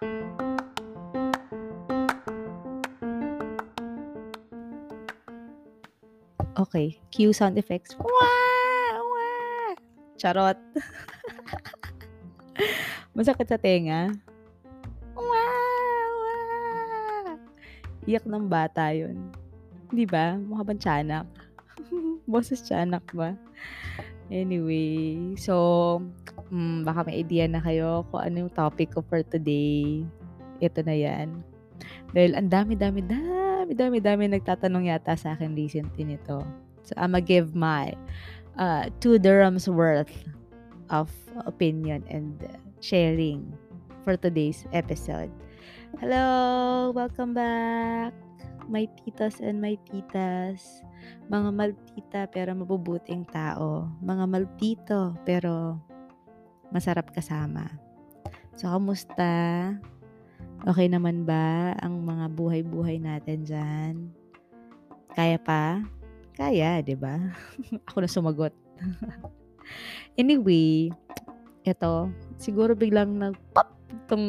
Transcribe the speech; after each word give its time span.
Okay, 0.00 0.16
cue 7.12 7.36
sound 7.36 7.60
effects. 7.60 7.92
Wah! 8.00 8.96
Wah! 8.96 9.76
Charot. 10.16 10.56
Masakit 13.12 13.44
sa 13.44 13.60
tenga? 13.60 14.08
Wah! 15.12 16.08
Wah! 16.16 17.36
Iyak 18.08 18.24
ng 18.24 18.48
bata 18.48 18.96
yun. 18.96 19.28
Di 19.92 20.08
ba? 20.08 20.40
Mukha 20.40 20.64
bang 20.64 20.80
tiyanak? 20.80 21.28
Boses 22.32 22.64
tiyanak 22.64 23.04
ba? 23.12 23.36
Anyway, 24.32 25.36
so, 25.36 26.00
hmm, 26.48 26.86
baka 26.86 27.04
may 27.04 27.20
idea 27.20 27.44
na 27.44 27.60
kayo 27.60 28.08
kung 28.08 28.24
ano 28.24 28.36
yung 28.46 28.54
topic 28.54 28.96
ko 28.96 29.04
for 29.04 29.20
today. 29.20 30.04
Ito 30.64 30.80
na 30.84 30.96
yan. 30.96 31.44
Dahil 32.12 32.36
ang 32.36 32.48
dami, 32.48 32.74
dami, 32.76 33.00
dami, 33.04 33.72
dami, 33.72 33.98
dami 34.00 34.22
nagtatanong 34.32 34.90
yata 34.90 35.14
sa 35.16 35.36
akin 35.36 35.52
recently 35.52 36.04
nito. 36.04 36.42
So, 36.84 36.96
I'm 36.96 37.12
gonna 37.12 37.22
give 37.22 37.52
my 37.52 37.92
uh, 38.56 38.88
two 38.98 39.20
dirhams 39.20 39.68
worth 39.68 40.12
of 40.90 41.12
opinion 41.46 42.02
and 42.10 42.34
sharing 42.80 43.46
for 44.02 44.16
today's 44.16 44.64
episode. 44.72 45.30
Hello! 46.00 46.90
Welcome 46.94 47.36
back! 47.36 48.16
My 48.70 48.86
titas 49.02 49.42
and 49.42 49.58
my 49.58 49.74
titas. 49.90 50.82
Mga 51.30 51.50
maltita 51.54 52.20
pero 52.30 52.54
mabubuting 52.54 53.26
tao. 53.30 53.90
Mga 54.02 54.24
maltito 54.30 55.00
pero 55.26 55.78
masarap 56.70 57.10
kasama. 57.10 57.66
So, 58.54 58.70
kamusta? 58.70 59.32
Okay 60.68 60.92
naman 60.92 61.24
ba 61.24 61.72
ang 61.80 62.04
mga 62.04 62.26
buhay-buhay 62.36 63.00
natin 63.00 63.48
dyan? 63.48 63.94
Kaya 65.16 65.40
pa? 65.40 65.80
Kaya, 66.36 66.84
di 66.84 66.94
ba? 66.94 67.16
Ako 67.90 68.04
na 68.04 68.10
sumagot. 68.10 68.54
anyway, 70.20 70.92
ito, 71.64 71.94
siguro 72.36 72.76
biglang 72.76 73.16
nag-pop 73.16 73.72
tong 74.06 74.26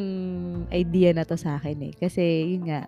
idea 0.71 1.11
na 1.11 1.27
to 1.27 1.35
sa 1.35 1.59
akin 1.59 1.91
eh. 1.91 1.93
Kasi, 1.99 2.55
yun 2.55 2.71
nga, 2.71 2.87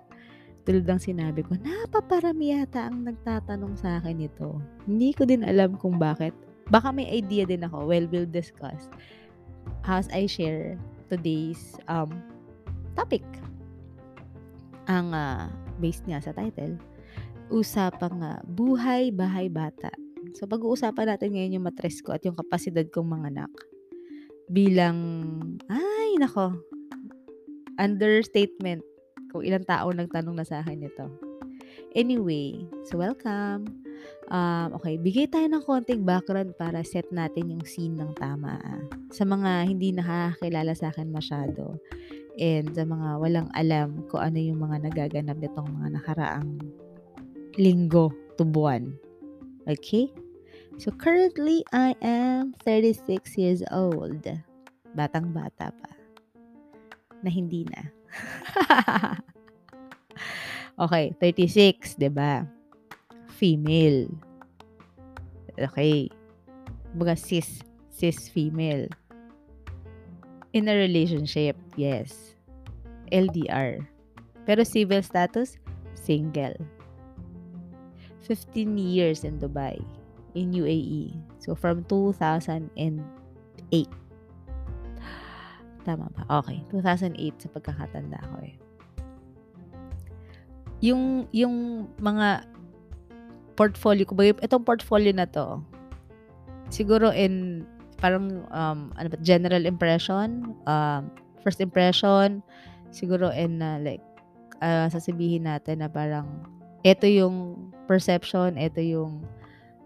tulad 0.63 0.87
ng 0.87 1.01
sinabi 1.03 1.43
ko, 1.43 1.59
napaparami 1.59 2.55
yata 2.55 2.87
ang 2.87 3.03
nagtatanong 3.03 3.75
sa 3.75 3.99
akin 3.99 4.23
ito. 4.23 4.63
Hindi 4.87 5.11
ko 5.11 5.27
din 5.27 5.43
alam 5.43 5.75
kung 5.75 5.99
bakit. 5.99 6.31
Baka 6.71 6.95
may 6.95 7.11
idea 7.11 7.43
din 7.43 7.67
ako. 7.67 7.91
Well, 7.91 8.07
we'll 8.07 8.29
discuss 8.29 8.87
as 9.83 10.07
I 10.11 10.25
share 10.27 10.79
today's 11.11 11.75
um, 11.91 12.11
topic. 12.95 13.23
Ang 14.87 15.15
uh, 15.15 15.47
based 15.79 16.03
nga 16.07 16.19
sa 16.19 16.35
title, 16.35 16.79
usapang 17.51 18.23
uh, 18.23 18.39
buhay, 18.47 19.11
bahay, 19.11 19.47
bata. 19.47 19.91
So, 20.33 20.47
pag-uusapan 20.47 21.13
natin 21.13 21.35
ngayon 21.35 21.55
yung 21.59 21.67
matres 21.67 21.99
ko 21.99 22.15
at 22.15 22.23
yung 22.23 22.35
kapasidad 22.37 22.87
kong 22.89 23.11
mga 23.11 23.27
anak. 23.35 23.53
Bilang, 24.47 24.97
ay, 25.67 26.17
nako, 26.17 26.57
understatement 27.77 28.83
kung 29.33 29.43
ilang 29.43 29.65
tao 29.65 29.89
nagtanong 29.89 30.37
na 30.37 30.47
sa 30.47 30.61
akin 30.61 30.85
nito. 30.85 31.09
Anyway, 31.93 32.65
so 32.89 32.97
welcome. 32.97 33.82
Um, 34.33 34.81
okay, 34.81 34.97
bigay 34.97 35.29
tayo 35.29 35.45
ng 35.45 35.61
konting 35.61 36.01
background 36.01 36.57
para 36.57 36.81
set 36.81 37.05
natin 37.13 37.53
yung 37.53 37.61
scene 37.69 37.93
ng 37.93 38.17
tama. 38.17 38.57
Ah. 38.65 38.81
Sa 39.13 39.29
mga 39.29 39.69
hindi 39.69 39.93
nakakilala 39.93 40.73
sa 40.73 40.89
akin 40.89 41.13
masyado 41.13 41.77
and 42.41 42.73
sa 42.73 42.81
mga 42.81 43.21
walang 43.21 43.45
alam 43.53 44.01
kung 44.09 44.25
ano 44.25 44.41
yung 44.41 44.57
mga 44.57 44.89
nagaganap 44.89 45.37
nitong 45.37 45.69
mga 45.69 45.87
nakaraang 46.01 46.57
linggo 47.61 48.09
to 48.33 48.41
buwan. 48.41 48.97
Okay? 49.69 50.09
So 50.81 50.89
currently, 50.89 51.61
I 51.69 51.93
am 52.01 52.57
36 52.65 53.37
years 53.37 53.61
old. 53.69 54.25
Batang-bata 54.97 55.69
pa. 55.69 55.91
Na 57.21 57.29
hindi 57.29 57.69
na. 57.69 57.81
okay, 60.89 61.13
36, 61.21 62.01
'di 62.01 62.09
ba? 62.09 62.49
Female. 63.37 64.32
Okay. 65.59 66.09
Baga 66.95 67.15
cis, 67.15 67.61
cis 67.89 68.29
female. 68.29 68.87
In 70.53 70.69
a 70.69 70.75
relationship, 70.75 71.57
yes. 71.75 72.35
LDR. 73.11 73.81
Pero 74.45 74.61
civil 74.63 75.01
status, 75.01 75.57
single. 75.93 76.53
15 78.25 78.77
years 78.77 79.23
in 79.23 79.39
Dubai, 79.39 79.81
in 80.35 80.53
UAE. 80.53 81.17
So, 81.39 81.55
from 81.55 81.83
2008 81.89 82.69
Tama 85.83 86.07
ba? 86.15 86.23
Okay. 86.43 86.63
2008 86.71 87.43
sa 87.43 87.47
pagkakatanda 87.51 88.19
ko 88.31 88.35
eh. 88.39 88.55
Yung, 90.83 91.27
yung 91.31 91.87
mga 91.99 92.47
portfolio 93.53 94.03
ko 94.07 94.13
ba, 94.17 94.29
itong 94.29 94.65
portfolio 94.65 95.13
na 95.13 95.29
to, 95.29 95.61
siguro 96.69 97.13
in 97.13 97.65
parang 98.01 98.43
um, 98.51 98.91
ano 98.99 99.07
ba, 99.07 99.17
general 99.23 99.63
impression, 99.63 100.57
um, 100.67 101.07
first 101.41 101.63
impression, 101.63 102.43
siguro 102.91 103.31
in 103.31 103.61
uh, 103.63 103.79
like 103.79 104.03
uh, 104.59 104.89
sasabihin 104.91 105.47
natin 105.47 105.79
na 105.85 105.89
parang 105.89 106.27
ito 106.83 107.07
yung 107.07 107.69
perception, 107.87 108.59
ito 108.59 108.83
yung 108.83 109.23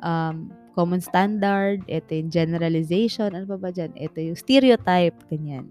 um, 0.02 0.50
common 0.74 1.02
standard, 1.02 1.86
ito 1.86 2.10
yung 2.14 2.34
generalization, 2.34 3.34
ano 3.34 3.46
pa 3.46 3.58
ba 3.58 3.70
dyan? 3.70 3.94
Ito 3.98 4.18
yung 4.22 4.38
stereotype, 4.38 5.18
ganyan 5.30 5.70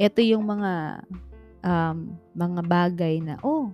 ito 0.00 0.24
yung 0.24 0.48
mga 0.48 1.04
um, 1.60 2.16
mga 2.32 2.60
bagay 2.64 3.20
na, 3.20 3.36
oh, 3.44 3.68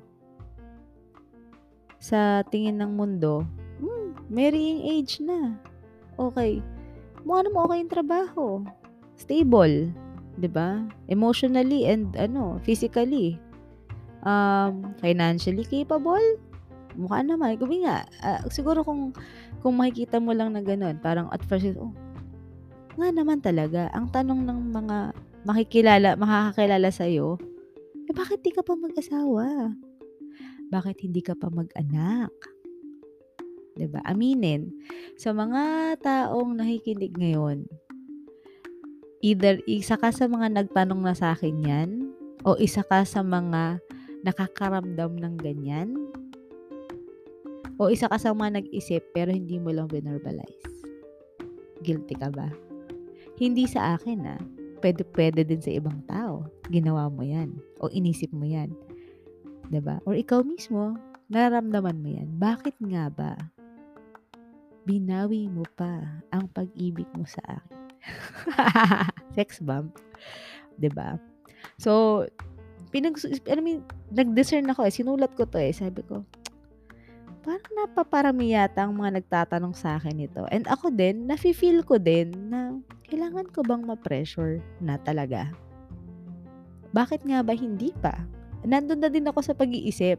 sa 2.06 2.46
tingin 2.46 2.78
ng 2.78 2.94
mundo, 2.94 3.42
hmm, 3.82 4.30
marrying 4.30 4.86
age 4.86 5.18
na. 5.18 5.58
Okay. 6.14 6.62
Mukha 7.26 7.42
naman 7.42 7.62
okay 7.66 7.78
yung 7.82 7.92
trabaho. 7.92 8.44
Stable. 9.18 9.90
ba? 10.46 10.86
Emotionally 11.10 11.90
and 11.90 12.14
ano, 12.14 12.62
physically. 12.62 13.42
Um, 14.22 14.94
financially 15.02 15.66
capable. 15.66 16.22
Mukha 16.94 17.26
naman. 17.26 17.58
Kung 17.58 17.74
nga, 17.82 18.06
uh, 18.22 18.40
siguro 18.54 18.86
kung 18.86 19.10
kung 19.58 19.74
makikita 19.74 20.22
mo 20.22 20.30
lang 20.30 20.54
na 20.54 20.62
ganun, 20.62 21.02
parang 21.02 21.26
at 21.34 21.42
first, 21.42 21.74
oh, 21.74 21.90
nga 22.94 23.10
naman 23.10 23.42
talaga. 23.42 23.90
Ang 23.92 24.14
tanong 24.14 24.46
ng 24.46 24.60
mga 24.70 24.96
makikilala, 25.42 26.14
makakakilala 26.14 26.88
sa'yo, 26.88 27.36
eh 28.06 28.14
bakit 28.14 28.46
di 28.46 28.54
ka 28.54 28.62
pa 28.62 28.78
mag-asawa? 28.78 29.74
Bakit 30.72 31.06
hindi 31.06 31.22
ka 31.22 31.38
pa 31.38 31.50
mag-anak? 31.50 32.32
'Di 33.76 33.86
ba? 33.92 34.00
Aminin. 34.08 34.72
Sa 35.20 35.36
mga 35.36 35.94
taong 36.00 36.56
nakikinig 36.56 37.12
ngayon, 37.14 37.68
either 39.20 39.60
isa 39.68 40.00
ka 40.00 40.10
sa 40.10 40.26
mga 40.26 40.52
nagtanong 40.56 41.04
na 41.04 41.14
sa 41.14 41.36
akin 41.36 41.56
'yan 41.60 41.90
o 42.42 42.56
isa 42.56 42.80
ka 42.82 43.04
sa 43.04 43.20
mga 43.20 43.78
nakakaramdam 44.24 45.14
ng 45.16 45.34
ganyan 45.38 45.94
o 47.76 47.92
isa 47.92 48.08
ka 48.08 48.16
sa 48.16 48.32
mga 48.32 48.64
nag-isip 48.64 49.04
pero 49.12 49.30
hindi 49.30 49.60
mo 49.60 49.70
lang 49.70 49.86
verbalize. 49.86 50.66
Guilty 51.84 52.16
ka 52.16 52.32
ba? 52.32 52.48
Hindi 53.36 53.68
sa 53.68 53.94
akin 53.94 54.20
ah 54.24 54.42
pwede-pwede 54.80 55.42
din 55.42 55.58
sa 55.58 55.72
ibang 55.72 55.98
tao. 56.06 56.46
Ginawa 56.70 57.08
mo 57.08 57.24
yan. 57.24 57.56
O 57.82 57.90
inisip 57.90 58.30
mo 58.32 58.44
yan. 58.46 58.72
Ba 59.66 59.72
diba? 59.72 59.96
Or 60.06 60.14
ikaw 60.14 60.46
mismo, 60.46 60.94
nararamdaman 61.26 61.98
mo 61.98 62.08
yan. 62.10 62.28
Bakit 62.38 62.78
nga 62.86 63.10
ba 63.10 63.34
binawi 64.86 65.50
mo 65.50 65.66
pa 65.74 66.22
ang 66.30 66.46
pag-ibig 66.54 67.10
mo 67.18 67.26
sa 67.26 67.42
akin? 67.58 67.78
Sex 69.36 69.58
bomb. 69.58 69.90
ba 69.90 70.78
diba? 70.78 71.08
So, 71.82 72.22
pinag, 72.94 73.18
I 73.50 73.58
mean, 73.58 73.82
nag-discern 74.14 74.70
ako 74.70 74.86
eh. 74.86 74.94
Sinulat 74.94 75.34
ko 75.34 75.42
to 75.50 75.58
eh. 75.58 75.74
Sabi 75.74 76.06
ko, 76.06 76.22
parang 77.42 77.72
napaparami 77.74 78.54
yata 78.54 78.86
ang 78.86 78.94
mga 78.94 79.22
nagtatanong 79.22 79.74
sa 79.74 79.98
akin 79.98 80.22
ito. 80.22 80.46
And 80.54 80.66
ako 80.70 80.94
din, 80.94 81.26
nafe-feel 81.26 81.82
ko 81.82 81.98
din 81.98 82.30
na 82.50 82.78
kailangan 83.06 83.50
ko 83.50 83.66
bang 83.66 83.82
ma-pressure 83.82 84.62
na 84.78 84.98
talaga? 85.02 85.50
Bakit 86.94 87.26
nga 87.26 87.42
ba 87.42 87.54
hindi 87.54 87.90
pa? 87.98 88.14
Nandun 88.64 89.02
na 89.02 89.10
din 89.10 89.26
ako 89.28 89.42
sa 89.42 89.52
pag-iisip. 89.52 90.16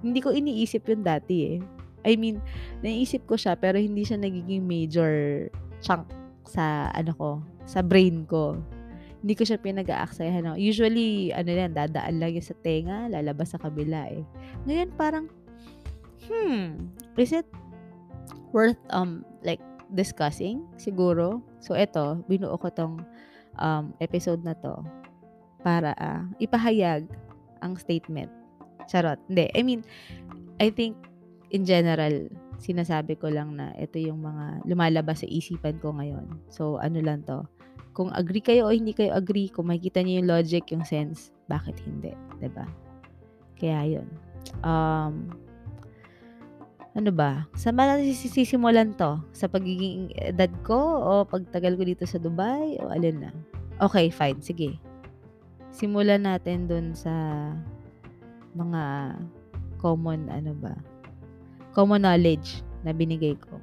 Hindi 0.00 0.18
ko 0.24 0.32
iniisip 0.32 0.88
yun 0.88 1.04
dati 1.04 1.56
eh. 1.56 1.58
I 2.04 2.16
mean, 2.16 2.40
naiisip 2.80 3.28
ko 3.28 3.36
siya 3.36 3.54
pero 3.60 3.76
hindi 3.76 4.02
siya 4.02 4.16
nagiging 4.16 4.64
major 4.64 5.46
chunk 5.84 6.08
sa 6.48 6.88
ano 6.96 7.12
ko, 7.14 7.30
sa 7.68 7.84
brain 7.84 8.24
ko. 8.24 8.56
Hindi 9.20 9.36
ko 9.36 9.44
siya 9.44 9.60
pinag-aaksayahan. 9.60 10.48
No? 10.48 10.56
Usually, 10.56 11.28
ano 11.36 11.52
yan, 11.52 11.76
dadaan 11.76 12.16
lang 12.16 12.32
yung 12.32 12.46
sa 12.46 12.56
tenga, 12.64 13.04
lalabas 13.12 13.52
sa 13.52 13.60
kabila 13.60 14.08
eh. 14.08 14.24
Ngayon, 14.64 14.96
parang, 14.96 15.28
hmm, 16.24 16.88
is 17.20 17.36
it 17.36 17.44
worth, 18.56 18.80
um, 18.88 19.20
like, 19.44 19.60
discussing? 19.92 20.64
Siguro. 20.80 21.44
So, 21.60 21.76
eto, 21.76 22.24
binuo 22.32 22.56
ko 22.56 22.72
tong 22.72 23.04
um, 23.60 23.92
episode 24.00 24.40
na 24.40 24.56
to 24.56 24.80
para 25.60 25.92
uh, 26.00 26.24
ipahayag 26.40 27.04
ang 27.60 27.76
statement. 27.80 28.30
Charot. 28.90 29.20
Hindi. 29.30 29.48
I 29.54 29.60
mean, 29.62 29.80
I 30.58 30.68
think, 30.68 30.96
in 31.54 31.64
general, 31.64 32.28
sinasabi 32.60 33.16
ko 33.16 33.32
lang 33.32 33.56
na 33.56 33.72
ito 33.80 33.96
yung 33.96 34.20
mga 34.20 34.68
lumalabas 34.68 35.24
sa 35.24 35.28
isipan 35.28 35.80
ko 35.80 35.96
ngayon. 35.96 36.28
So, 36.52 36.76
ano 36.76 37.00
lang 37.00 37.24
to. 37.24 37.48
Kung 37.96 38.12
agree 38.12 38.44
kayo 38.44 38.68
o 38.68 38.74
hindi 38.74 38.92
kayo 38.94 39.16
agree, 39.16 39.50
kung 39.50 39.72
makikita 39.72 40.04
niyo 40.04 40.22
yung 40.22 40.30
logic, 40.30 40.68
yung 40.70 40.84
sense, 40.86 41.32
bakit 41.48 41.74
hindi? 41.82 42.12
ba 42.12 42.38
diba? 42.38 42.66
Kaya 43.58 43.80
yun. 43.98 44.08
Um, 44.64 45.32
ano 46.94 47.10
ba? 47.14 47.46
Sa 47.54 47.70
ba 47.70 47.98
sisimulan 48.02 48.94
to? 48.98 49.22
Sa 49.30 49.46
pagiging 49.46 50.10
edad 50.18 50.50
ko 50.66 50.78
o 50.78 51.10
pagtagal 51.22 51.78
ko 51.78 51.82
dito 51.86 52.04
sa 52.04 52.18
Dubai 52.18 52.78
o 52.82 52.90
alin 52.90 53.26
na? 53.26 53.30
Okay, 53.80 54.12
fine. 54.12 54.42
Sige. 54.42 54.89
Simulan 55.70 56.26
natin 56.26 56.66
dun 56.66 56.92
sa 56.92 57.10
mga 58.54 59.14
common 59.80 60.28
ano 60.28 60.52
ba? 60.58 60.74
common 61.72 62.02
knowledge 62.02 62.62
na 62.82 62.90
binigay 62.90 63.38
ko. 63.38 63.58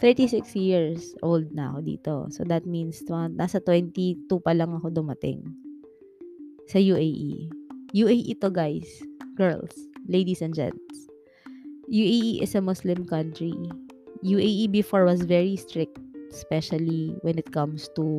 36 0.00 0.58
years 0.58 1.14
old 1.22 1.46
na 1.54 1.70
ako 1.70 1.78
dito. 1.86 2.14
So, 2.34 2.42
that 2.50 2.66
means, 2.66 2.98
nasa 3.38 3.62
22 3.62 4.26
pa 4.42 4.50
lang 4.50 4.74
ako 4.74 4.90
dumating 4.90 5.46
sa 6.66 6.82
UAE. 6.82 7.46
UAE 7.94 8.34
to 8.42 8.50
guys, 8.50 8.88
girls, 9.38 9.70
ladies 10.10 10.42
and 10.42 10.56
gents. 10.56 11.06
UAE 11.86 12.42
is 12.42 12.58
a 12.58 12.62
Muslim 12.64 13.06
country. 13.06 13.54
UAE 14.26 14.74
before 14.74 15.06
was 15.06 15.22
very 15.22 15.54
strict, 15.54 16.02
especially 16.34 17.14
when 17.22 17.38
it 17.38 17.46
comes 17.54 17.86
to 17.94 18.18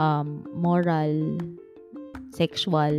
um, 0.00 0.48
moral, 0.56 1.36
sexual 2.36 2.92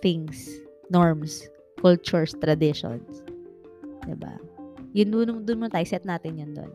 things, 0.00 0.48
norms, 0.88 1.44
cultures, 1.84 2.32
traditions. 2.40 3.20
'di 4.08 4.16
ba? 4.16 4.40
Yun 4.96 5.08
doon 5.12 5.28
doon 5.44 5.60
mo 5.60 5.68
tayo 5.68 5.84
set 5.84 6.08
natin 6.08 6.40
'yun 6.40 6.56
doon. 6.56 6.72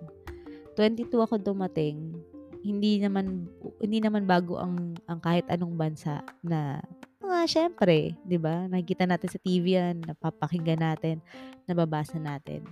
22 0.77 1.09
ako 1.17 1.41
dumating. 1.41 2.13
Hindi 2.61 3.01
naman 3.01 3.49
hindi 3.81 3.97
naman 3.97 4.29
bago 4.29 4.61
ang 4.61 4.93
ang 5.09 5.17
kahit 5.17 5.49
anong 5.49 5.73
bansa 5.73 6.21
na 6.45 6.77
mga 7.17 7.45
syempre, 7.49 8.13
'di 8.25 8.37
ba? 8.37 8.69
Nakikita 8.69 9.09
natin 9.09 9.29
sa 9.33 9.41
TV 9.41 9.73
'yan, 9.77 10.05
napapakinggan 10.05 10.81
natin, 10.85 11.17
nababasa 11.65 12.21
natin. 12.21 12.65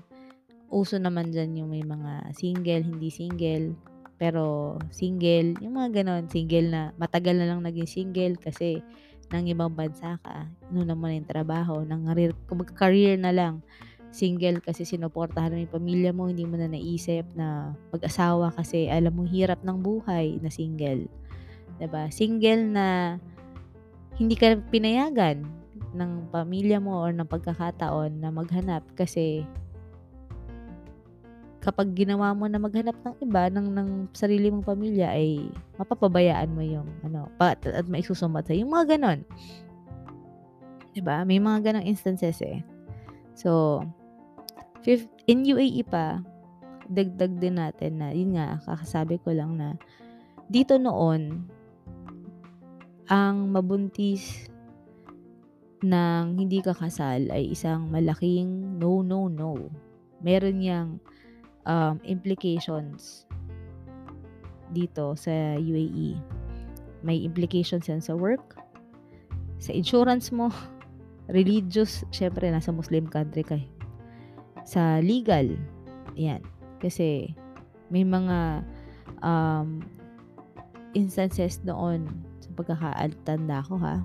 Uso 0.67 0.99
naman 0.99 1.31
diyan 1.31 1.63
yung 1.63 1.69
may 1.71 1.85
mga 1.85 2.35
single, 2.35 2.83
hindi 2.83 3.07
single, 3.07 3.71
pero 4.17 4.75
single, 4.89 5.57
yung 5.61 5.77
mga 5.77 6.01
ganon, 6.01 6.25
single 6.29 6.73
na 6.73 6.81
matagal 6.97 7.37
na 7.37 7.53
lang 7.53 7.61
naging 7.61 7.89
single 7.89 8.35
kasi 8.41 8.81
ng 9.29 9.45
ibang 9.53 9.77
bansa 9.77 10.17
ka, 10.25 10.49
inuna 10.73 10.97
mo 10.97 11.05
na 11.05 11.21
yung 11.21 11.29
trabaho, 11.29 11.85
ng 11.85 12.09
career 12.73 13.15
na 13.21 13.29
lang 13.29 13.61
single 14.09 14.63
kasi 14.63 14.87
sinuportahan 14.87 15.53
mo 15.53 15.59
yung 15.61 15.75
pamilya 15.77 16.11
mo, 16.15 16.31
hindi 16.31 16.47
mo 16.47 16.55
na 16.57 16.71
naisip 16.71 17.27
na 17.35 17.77
mag-asawa 17.93 18.55
kasi 18.55 18.87
alam 18.87 19.13
mo 19.13 19.27
hirap 19.27 19.61
ng 19.61 19.77
buhay 19.83 20.39
na 20.39 20.49
single. 20.49 21.05
ba? 21.91 22.09
Single 22.09 22.63
na 22.73 22.85
hindi 24.17 24.33
ka 24.33 24.57
pinayagan 24.73 25.45
ng 25.93 26.33
pamilya 26.33 26.81
mo 26.81 27.05
or 27.05 27.13
ng 27.13 27.29
pagkakataon 27.29 28.17
na 28.17 28.33
maghanap 28.33 28.81
kasi 28.97 29.45
kapag 31.67 31.91
ginawa 31.91 32.31
mo 32.31 32.47
na 32.47 32.63
maghanap 32.63 32.95
ng 33.03 33.15
iba 33.27 33.51
ng 33.51 33.67
ng 33.75 33.89
sarili 34.15 34.47
mong 34.47 34.63
pamilya 34.63 35.11
ay 35.11 35.51
mapapabayaan 35.75 36.55
mo 36.55 36.63
yung 36.63 36.87
ano 37.03 37.27
pa, 37.35 37.59
at, 37.59 37.67
at 37.67 37.83
maisusumbat 37.91 38.47
sa 38.47 38.55
yung 38.55 38.71
mga 38.71 38.95
ganon. 38.95 39.27
'Di 40.95 41.03
ba? 41.03 41.27
May 41.27 41.43
mga 41.43 41.67
ganong 41.67 41.91
instances 41.91 42.39
eh. 42.39 42.63
So, 43.35 43.83
in 45.27 45.43
UAE 45.43 45.83
pa, 45.85 46.23
dagdag 46.87 47.35
din 47.37 47.59
natin 47.59 47.99
na, 47.99 48.15
yun 48.15 48.39
nga, 48.39 48.57
kakasabi 48.63 49.19
ko 49.21 49.35
lang 49.35 49.59
na, 49.59 49.75
dito 50.47 50.79
noon, 50.79 51.45
ang 53.11 53.51
mabuntis 53.51 54.47
ng 55.83 56.39
hindi 56.39 56.63
kakasal 56.63 57.29
ay 57.29 57.53
isang 57.53 57.91
malaking 57.91 58.79
no, 58.81 59.03
no, 59.03 59.29
no. 59.29 59.69
Meron 60.23 60.57
niyang 60.57 60.97
um, 61.67 61.99
implications 62.07 63.27
dito 64.71 65.13
sa 65.19 65.59
UAE. 65.59 66.17
May 67.05 67.21
implications 67.21 67.85
yan 67.87 68.01
sa 68.01 68.17
work, 68.17 68.57
sa 69.61 69.75
insurance 69.75 70.33
mo, 70.33 70.49
religious, 71.37 72.07
syempre 72.09 72.47
nasa 72.49 72.73
Muslim 72.73 73.05
country 73.05 73.43
ka. 73.43 73.59
Eh. 73.59 73.67
Sa 74.67 74.99
legal, 75.03 75.55
yan. 76.15 76.41
Kasi 76.79 77.31
may 77.91 78.03
mga 78.03 78.63
um, 79.23 79.79
instances 80.91 81.61
noon 81.63 82.07
sa 82.41 82.49
pagkakaaltanda 82.57 83.63
ko 83.67 83.79
ha 83.79 84.01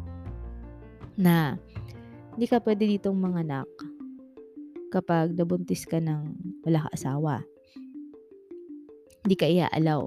na 1.18 1.56
hindi 2.34 2.46
ka 2.48 2.62
pwede 2.64 2.88
ditong 2.88 3.18
manganak 3.18 3.68
kapag 4.92 5.36
nabuntis 5.36 5.84
ka 5.88 6.00
ng 6.00 6.36
wala 6.64 6.84
ka 6.86 6.90
asawa. 6.92 7.44
Hindi 9.22 9.36
ka 9.38 9.46
iaalaw. 9.46 10.02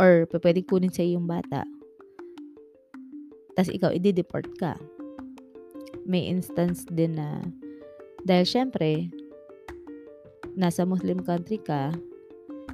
Or 0.00 0.24
pwede 0.30 0.64
kunin 0.64 0.92
sa 0.92 1.04
yung 1.04 1.28
bata. 1.28 1.66
Tapos 3.58 3.70
ikaw, 3.72 3.92
i-deport 3.92 4.48
ka 4.56 4.78
may 6.10 6.26
instance 6.26 6.82
din 6.90 7.14
na 7.14 7.38
dahil 8.26 8.42
syempre 8.42 9.06
nasa 10.58 10.82
Muslim 10.82 11.22
country 11.22 11.62
ka, 11.62 11.94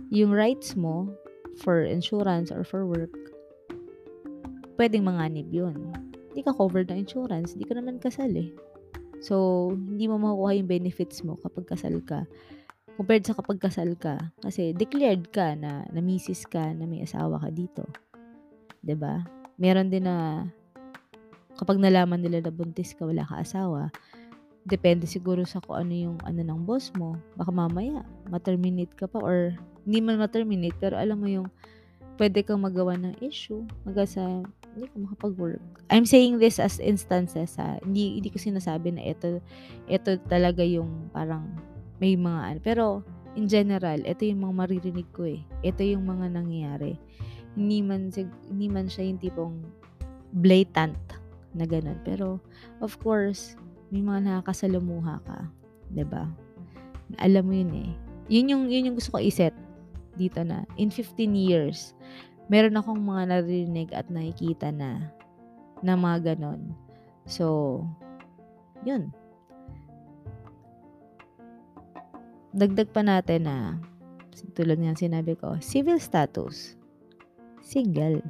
yung 0.09 0.33
rights 0.33 0.73
mo 0.75 1.13
for 1.61 1.85
insurance 1.85 2.49
or 2.49 2.65
for 2.65 2.89
work, 2.89 3.13
pwedeng 4.81 5.05
manganib 5.05 5.47
yun. 5.53 5.93
Hindi 6.33 6.41
ka 6.41 6.57
covered 6.57 6.89
ng 6.89 7.05
insurance, 7.05 7.53
hindi 7.53 7.69
ka 7.69 7.77
naman 7.77 8.01
kasal 8.01 8.33
eh. 8.33 8.51
So, 9.21 9.69
hindi 9.73 10.09
mo 10.09 10.17
makukuha 10.21 10.57
yung 10.61 10.69
benefits 10.69 11.21
mo 11.25 11.37
kapag 11.41 11.69
kasal 11.69 12.01
ka 12.05 12.25
compared 12.97 13.29
sa 13.29 13.37
kapag 13.37 13.61
kasal 13.61 13.93
ka. 13.95 14.33
Kasi 14.41 14.73
declared 14.73 15.29
ka 15.31 15.53
na, 15.55 15.85
na 15.93 16.01
misis 16.01 16.49
ka, 16.49 16.73
na 16.73 16.89
may 16.89 17.05
asawa 17.05 17.39
ka 17.39 17.53
dito. 17.53 17.85
ba 17.87 18.85
diba? 18.85 19.15
Meron 19.61 19.93
din 19.93 20.09
na 20.09 20.49
kapag 21.57 21.81
nalaman 21.81 22.21
nila 22.21 22.45
na 22.45 22.53
buntis 22.53 22.93
ka, 22.93 23.05
wala 23.05 23.25
ka 23.25 23.41
asawa, 23.41 23.89
depende 24.67 25.07
siguro 25.07 25.47
sa 25.47 25.63
kung 25.63 25.79
ano 25.87 25.95
yung 25.95 26.19
ano 26.27 26.41
ng 26.43 26.61
boss 26.67 26.93
mo. 26.97 27.17
Baka 27.39 27.53
mamaya, 27.53 28.05
ma-terminate 28.29 28.93
ka 28.97 29.07
pa 29.09 29.21
or 29.23 29.55
hindi 29.87 30.03
man 30.03 30.19
ma-terminate, 30.19 30.77
pero 30.77 30.99
alam 30.99 31.23
mo 31.23 31.29
yung 31.31 31.49
pwede 32.17 32.43
kang 32.43 32.65
magawa 32.65 32.97
ng 32.97 33.21
issue 33.21 33.63
hanggang 33.85 34.09
sa 34.09 34.25
hindi 34.75 34.89
ka 34.89 34.97
makapag-work. 34.99 35.63
I'm 35.89 36.05
saying 36.05 36.41
this 36.41 36.61
as 36.61 36.81
instances 36.83 37.57
ha. 37.57 37.81
Hindi, 37.81 38.21
hindi 38.21 38.29
ko 38.29 38.41
sinasabi 38.41 38.93
na 38.93 39.05
ito, 39.07 39.41
ito 39.89 40.11
talaga 40.29 40.65
yung 40.65 41.09
parang 41.15 41.49
may 42.01 42.15
mga 42.17 42.41
ano. 42.53 42.59
Pero, 42.61 42.85
in 43.37 43.49
general, 43.49 44.01
ito 44.05 44.25
yung 44.25 44.45
mga 44.45 44.55
maririnig 44.67 45.09
ko 45.13 45.29
eh. 45.29 45.41
Ito 45.65 45.85
yung 45.85 46.05
mga 46.09 46.33
nangyayari. 46.33 46.97
Hindi 47.57 47.81
man, 47.81 48.13
hindi 48.49 48.69
man 48.69 48.87
siya 48.89 49.09
yung 49.09 49.21
tipong 49.21 49.57
blatant 50.41 50.97
na 51.57 51.65
ganun. 51.65 51.97
Pero, 52.05 52.41
of 52.85 52.97
course, 53.01 53.57
may 53.89 54.05
mga 54.05 54.29
nakakasalamuha 54.29 55.25
ka. 55.25 55.39
ba 55.47 55.93
diba? 55.93 56.25
Alam 57.23 57.45
mo 57.47 57.55
yun 57.55 57.73
eh. 57.73 57.91
Yun 58.27 58.51
yung, 58.51 58.65
yun 58.67 58.87
yung 58.93 58.97
gusto 58.99 59.15
ko 59.15 59.23
iset 59.23 59.55
dito 60.19 60.43
na. 60.43 60.67
In 60.81 60.91
15 60.91 61.33
years, 61.33 61.95
meron 62.51 62.77
akong 62.77 62.99
mga 62.99 63.31
narinig 63.31 63.91
at 63.95 64.09
nakikita 64.11 64.75
na 64.75 65.13
na 65.85 65.95
mga 65.95 66.35
ganon. 66.35 66.73
So, 67.29 67.85
yun. 68.83 69.13
Dagdag 72.57 72.89
pa 72.89 73.05
natin 73.05 73.45
na 73.45 73.77
tulad 74.57 74.81
nga 74.81 74.97
sinabi 74.97 75.37
ko, 75.37 75.61
civil 75.61 76.01
status, 76.01 76.73
single. 77.61 78.25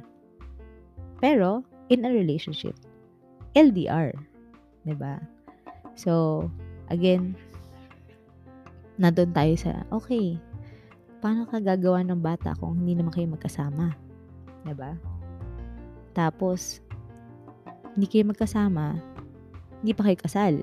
Pero, 1.23 1.63
in 1.87 2.03
a 2.03 2.11
relationship. 2.11 2.75
LDR. 3.55 4.11
ba 4.13 4.85
diba? 4.85 5.15
So, 5.95 6.43
again, 6.91 7.39
nandun 8.99 9.31
tayo 9.31 9.55
sa, 9.55 9.87
okay, 9.95 10.35
paano 11.23 11.47
ka 11.47 11.63
gagawa 11.63 12.03
ng 12.03 12.19
bata 12.19 12.53
kung 12.59 12.83
hindi 12.83 12.99
naman 12.99 13.15
kayo 13.15 13.31
magkasama? 13.31 13.95
ba 13.95 14.67
diba? 14.67 14.91
Tapos, 16.11 16.83
hindi 17.95 18.05
kayo 18.11 18.29
magkasama, 18.29 18.99
hindi 19.81 19.91
pa 19.95 20.05
kayo 20.05 20.17
kasal. 20.19 20.55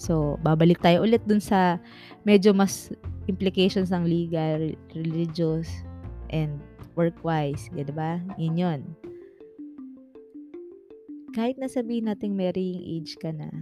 So, 0.00 0.40
babalik 0.40 0.80
tayo 0.80 1.04
ulit 1.04 1.20
dun 1.28 1.44
sa 1.44 1.76
medyo 2.24 2.56
mas 2.56 2.88
implications 3.28 3.92
ng 3.92 4.08
legal, 4.08 4.72
religious, 4.96 5.68
and 6.32 6.56
work-wise. 6.96 7.68
Di 7.76 7.84
ba? 7.92 8.16
Yun 8.40 8.56
yun. 8.56 8.80
Kahit 11.36 11.60
nasabihin 11.60 12.08
natin 12.08 12.32
marrying 12.32 12.80
age 12.80 13.20
ka 13.20 13.28
na, 13.28 13.52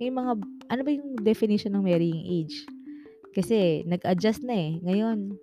may 0.00 0.08
mga, 0.08 0.32
ano 0.72 0.80
ba 0.80 0.90
yung 0.90 1.20
definition 1.20 1.76
ng 1.76 1.84
marrying 1.84 2.24
age? 2.24 2.64
Kasi, 3.36 3.84
nag-adjust 3.84 4.48
na 4.48 4.56
eh. 4.56 4.72
Ngayon, 4.80 5.36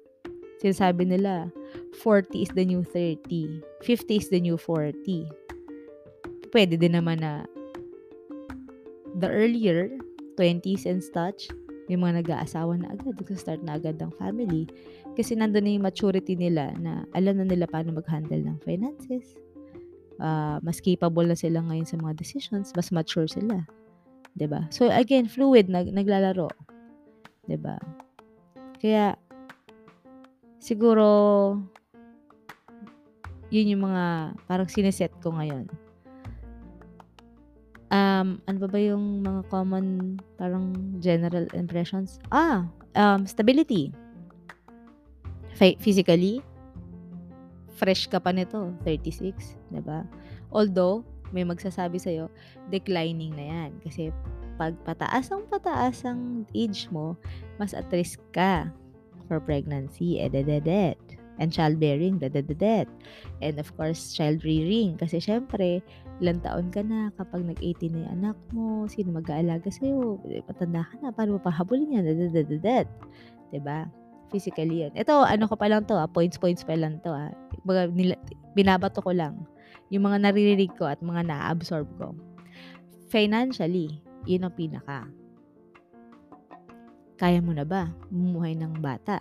sinasabi 0.60 1.06
nila, 1.06 1.54
40 2.02 2.42
is 2.42 2.52
the 2.58 2.66
new 2.66 2.82
30. 2.82 3.62
50 3.86 4.18
is 4.18 4.28
the 4.34 4.42
new 4.42 4.58
40. 4.58 5.30
Pwede 6.52 6.76
din 6.76 6.98
naman 6.98 7.22
na 7.22 7.46
the 9.18 9.28
earlier 9.28 9.92
20s 10.40 10.86
and 10.88 11.04
such, 11.04 11.52
yung 11.92 12.08
mga 12.08 12.24
nag-aasawa 12.24 12.80
na 12.80 12.96
agad, 12.96 13.20
nag-start 13.20 13.62
na 13.66 13.76
agad 13.76 14.00
ng 14.00 14.12
family. 14.16 14.70
Kasi 15.18 15.36
nandun 15.36 15.68
na 15.68 15.76
yung 15.76 15.86
maturity 15.88 16.40
nila 16.40 16.72
na 16.80 17.04
alam 17.12 17.42
na 17.42 17.46
nila 17.48 17.68
paano 17.68 17.92
mag-handle 17.92 18.40
ng 18.40 18.58
finances. 18.64 19.36
Uh, 20.22 20.62
mas 20.62 20.80
capable 20.80 21.26
na 21.26 21.36
sila 21.36 21.60
ngayon 21.66 21.84
sa 21.84 21.98
mga 21.98 22.16
decisions, 22.16 22.72
mas 22.78 22.94
mature 22.94 23.28
sila. 23.28 23.66
'di 24.36 24.48
ba? 24.48 24.68
So 24.72 24.88
again, 24.88 25.28
fluid 25.28 25.68
nag 25.68 25.92
naglalaro. 25.92 26.48
'Di 27.48 27.58
ba? 27.60 27.76
Kaya 28.80 29.16
siguro 30.62 31.08
yun 33.52 33.76
yung 33.76 33.84
mga 33.92 34.36
parang 34.48 34.70
sineset 34.72 35.12
ko 35.20 35.36
ngayon. 35.36 35.68
Um, 37.92 38.40
ano 38.48 38.58
ba 38.64 38.70
ba 38.72 38.80
yung 38.80 39.20
mga 39.20 39.52
common 39.52 40.16
parang 40.40 40.72
general 41.04 41.44
impressions? 41.52 42.24
Ah, 42.32 42.64
um, 42.96 43.28
stability. 43.28 43.92
F- 45.60 45.76
physically, 45.84 46.40
fresh 47.76 48.08
ka 48.08 48.24
pa 48.24 48.32
nito, 48.32 48.72
36, 48.88 49.60
'di 49.70 49.82
ba? 49.84 50.08
Although 50.56 51.04
may 51.36 51.44
magsasabi 51.44 52.00
sa 52.00 52.16
iyo, 52.16 52.32
declining 52.72 53.36
na 53.36 53.44
'yan 53.44 53.72
kasi 53.84 54.16
pag 54.56 54.78
pataas 54.88 55.28
ang 55.34 55.44
pataas 55.52 56.08
ang 56.08 56.48
age 56.56 56.88
mo, 56.96 57.20
mas 57.60 57.76
at 57.76 57.92
risk 57.92 58.24
ka 58.32 58.72
for 59.28 59.44
pregnancy, 59.44 60.22
edededet 60.24 61.00
and 61.42 61.50
childbearing, 61.50 62.22
dedededet. 62.22 62.86
And 63.42 63.58
of 63.58 63.74
course, 63.74 64.14
child 64.14 64.46
rearing. 64.46 65.02
Kasi 65.02 65.18
syempre, 65.18 65.82
ilang 66.22 66.40
taon 66.46 66.70
ka 66.70 66.86
na 66.86 67.10
kapag 67.18 67.42
nag-18 67.42 67.90
na 67.92 68.00
yung 68.06 68.14
anak 68.22 68.38
mo, 68.54 68.86
sino 68.86 69.10
mag-aalaga 69.18 69.68
sa'yo, 69.74 70.22
patanda 70.46 70.86
ka 70.86 70.96
na, 71.02 71.10
paano 71.10 71.36
mo 71.36 71.40
pahabulin 71.42 71.98
yan, 71.98 72.06
dedededet. 72.06 72.86
Diba? 73.50 73.90
Physically 74.30 74.86
yan. 74.86 74.94
Ito, 74.94 75.26
ano 75.26 75.50
ko 75.50 75.58
pa 75.58 75.68
lang 75.68 75.90
to, 75.90 75.98
ah, 75.98 76.08
points, 76.08 76.38
points 76.38 76.62
pa 76.62 76.78
lang 76.78 77.02
to. 77.02 77.10
Ah. 77.10 77.34
Baga, 77.66 77.90
binabato 78.54 79.02
ko 79.02 79.12
lang 79.12 79.44
yung 79.92 80.08
mga 80.08 80.30
naririnig 80.30 80.72
ko 80.80 80.88
at 80.88 81.04
mga 81.04 81.28
na-absorb 81.28 81.90
ko. 82.00 82.16
Financially, 83.12 84.00
yun 84.24 84.48
ang 84.48 84.56
pinaka. 84.56 85.04
Kaya 87.20 87.44
mo 87.44 87.52
na 87.52 87.68
ba 87.68 87.92
bumuhay 88.08 88.56
ng 88.56 88.80
bata? 88.80 89.20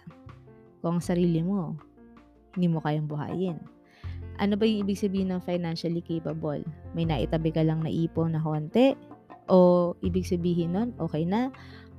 Kung 0.81 0.97
ang 0.97 1.05
sarili 1.05 1.43
mo, 1.43 1.77
hindi 2.55 2.71
mo 2.71 2.79
kayang 2.81 3.11
buhayin. 3.11 3.59
Ano 4.41 4.57
ba 4.57 4.65
yung 4.65 4.89
ibig 4.89 4.97
sabihin 4.97 5.31
ng 5.31 5.45
financially 5.45 6.01
capable? 6.01 6.65
May 6.97 7.05
naitabi 7.05 7.53
ka 7.53 7.61
lang 7.61 7.85
na 7.85 7.93
ipon 7.93 8.33
na 8.33 8.41
konti? 8.41 8.97
O 9.53 9.93
ibig 10.01 10.25
sabihin 10.25 10.73
nun, 10.73 10.91
okay 10.97 11.29
na? 11.29 11.53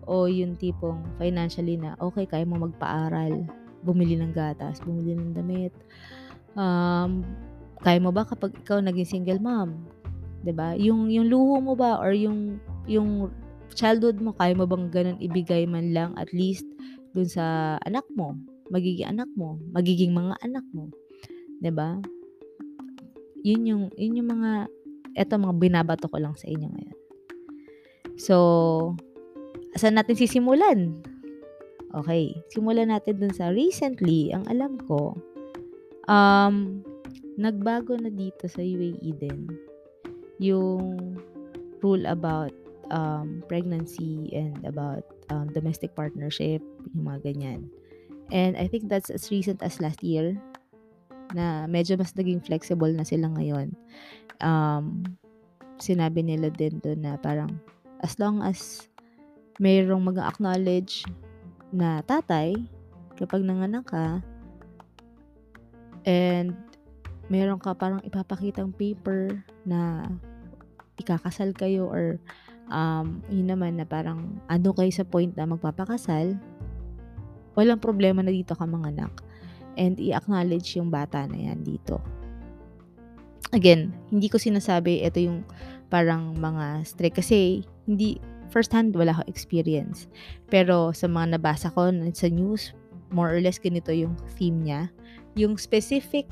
O 0.10 0.26
yung 0.26 0.58
tipong 0.58 1.06
financially 1.22 1.78
na, 1.78 1.94
okay, 2.02 2.26
kaya 2.26 2.42
mo 2.42 2.58
magpaaral, 2.58 3.46
bumili 3.86 4.18
ng 4.18 4.34
gatas, 4.34 4.82
bumili 4.82 5.14
ng 5.14 5.38
damit. 5.38 5.74
Um, 6.58 7.22
kaya 7.86 8.02
mo 8.02 8.10
ba 8.10 8.26
kapag 8.26 8.58
ikaw 8.58 8.82
naging 8.82 9.08
single 9.08 9.42
mom? 9.42 9.86
'Di 10.42 10.54
ba? 10.54 10.74
Yung 10.78 11.14
yung 11.14 11.30
luho 11.30 11.62
mo 11.62 11.78
ba 11.78 12.02
or 12.02 12.14
yung 12.14 12.58
yung 12.90 13.30
childhood 13.78 14.18
mo 14.18 14.34
kaya 14.34 14.58
mo 14.58 14.66
bang 14.66 14.90
ganun 14.90 15.18
ibigay 15.22 15.70
man 15.70 15.94
lang 15.94 16.12
at 16.18 16.30
least 16.34 16.66
dun 17.14 17.30
sa 17.30 17.78
anak 17.86 18.04
mo? 18.18 18.36
magiging 18.72 19.12
anak 19.12 19.28
mo, 19.36 19.60
magiging 19.76 20.16
mga 20.16 20.40
anak 20.40 20.66
mo. 20.72 20.88
'Di 21.60 21.72
ba? 21.76 22.00
Yun 23.42 23.62
yung 23.66 23.84
yun 23.98 24.18
yung 24.22 24.30
mga 24.30 24.70
eto 25.18 25.36
mga 25.36 25.58
binabato 25.60 26.08
ko 26.08 26.18
lang 26.22 26.38
sa 26.40 26.48
inyo 26.48 26.68
ngayon. 26.72 27.00
So, 28.16 28.36
saan 29.76 29.98
natin 29.98 30.16
sisimulan? 30.16 31.02
Okay, 31.92 32.32
simulan 32.54 32.94
natin 32.94 33.20
dun 33.20 33.36
sa 33.36 33.52
recently, 33.52 34.32
ang 34.32 34.48
alam 34.48 34.80
ko, 34.88 35.20
um, 36.08 36.80
nagbago 37.36 38.00
na 38.00 38.08
dito 38.08 38.48
sa 38.48 38.64
UAE 38.64 39.12
din 39.20 39.52
yung 40.40 41.20
rule 41.84 42.08
about 42.08 42.56
um, 42.94 43.44
pregnancy 43.52 44.32
and 44.32 44.64
about 44.64 45.04
um, 45.34 45.52
domestic 45.52 45.92
partnership, 45.92 46.64
yung 46.96 47.06
mga 47.12 47.20
ganyan. 47.34 47.62
And 48.32 48.56
I 48.56 48.72
think 48.72 48.88
that's 48.88 49.12
as 49.12 49.28
recent 49.28 49.60
as 49.60 49.84
last 49.84 50.00
year 50.00 50.40
na 51.32 51.66
medyo 51.68 51.96
mas 51.96 52.14
naging 52.16 52.44
flexible 52.44 52.92
na 52.92 53.06
sila 53.08 53.32
ngayon. 53.32 53.74
Um, 54.42 55.04
sinabi 55.82 56.22
nila 56.22 56.54
din 56.54 56.78
doon 56.82 57.02
na 57.02 57.18
parang 57.18 57.58
as 58.06 58.18
long 58.22 58.42
as 58.46 58.90
mayroong 59.58 60.02
mag-acknowledge 60.02 61.06
na 61.74 62.02
tatay 62.06 62.58
kapag 63.18 63.46
nanganak 63.46 63.86
ka 63.86 64.20
and 66.06 66.58
meron 67.30 67.62
ka 67.62 67.72
parang 67.78 68.02
ipapakitang 68.02 68.74
paper 68.74 69.40
na 69.64 70.10
ikakasal 70.98 71.54
kayo 71.56 71.88
or 71.88 72.18
um, 72.72 73.22
yun 73.30 73.50
naman 73.50 73.78
na 73.78 73.86
parang 73.86 74.42
ano 74.50 74.70
kayo 74.74 74.90
sa 74.90 75.06
point 75.06 75.32
na 75.36 75.46
magpapakasal, 75.46 76.36
walang 77.54 77.82
problema 77.84 78.20
na 78.22 78.34
dito 78.34 78.56
ka 78.58 78.66
mga 78.66 78.96
anak. 78.98 79.14
And 79.80 79.96
i-acknowledge 80.00 80.76
yung 80.76 80.92
bata 80.92 81.28
na 81.28 81.52
yan 81.52 81.64
dito. 81.64 82.02
Again, 83.52 83.92
hindi 84.12 84.32
ko 84.32 84.40
sinasabi 84.40 85.04
ito 85.04 85.20
yung 85.20 85.44
parang 85.92 86.40
mga 86.40 86.88
strict 86.88 87.20
kasi 87.20 87.68
hindi 87.84 88.16
first 88.52 88.72
hand 88.72 88.96
wala 88.96 89.16
ko 89.16 89.22
experience. 89.28 90.08
Pero 90.48 90.96
sa 90.96 91.08
mga 91.08 91.40
nabasa 91.40 91.72
ko 91.72 91.92
sa 92.16 92.28
news, 92.32 92.72
more 93.12 93.32
or 93.32 93.40
less 93.44 93.60
ganito 93.60 93.92
yung 93.92 94.16
theme 94.40 94.64
niya. 94.64 94.88
Yung 95.36 95.60
specific 95.60 96.28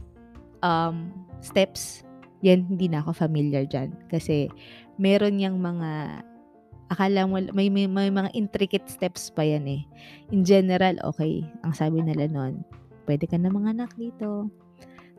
um, 0.64 1.12
steps, 1.44 2.08
yan 2.40 2.68
hindi 2.68 2.88
na 2.88 3.04
ako 3.04 3.16
familiar 3.16 3.68
dyan. 3.68 3.92
Kasi 4.08 4.48
meron 4.96 5.40
yung 5.44 5.60
mga 5.60 6.24
akala 6.90 7.28
mo, 7.30 7.38
may, 7.54 7.70
may, 7.70 7.86
may 7.86 8.10
mga 8.10 8.34
intricate 8.34 8.88
steps 8.90 9.30
pa 9.30 9.46
yan 9.46 9.68
eh. 9.70 9.82
In 10.34 10.42
general, 10.42 10.98
okay, 11.06 11.46
ang 11.62 11.72
sabi 11.76 12.02
nila 12.02 12.26
nun, 12.28 12.66
pwede 13.10 13.26
ka 13.26 13.42
na 13.42 13.50
mga 13.50 13.74
anak 13.74 13.92
dito. 13.98 14.54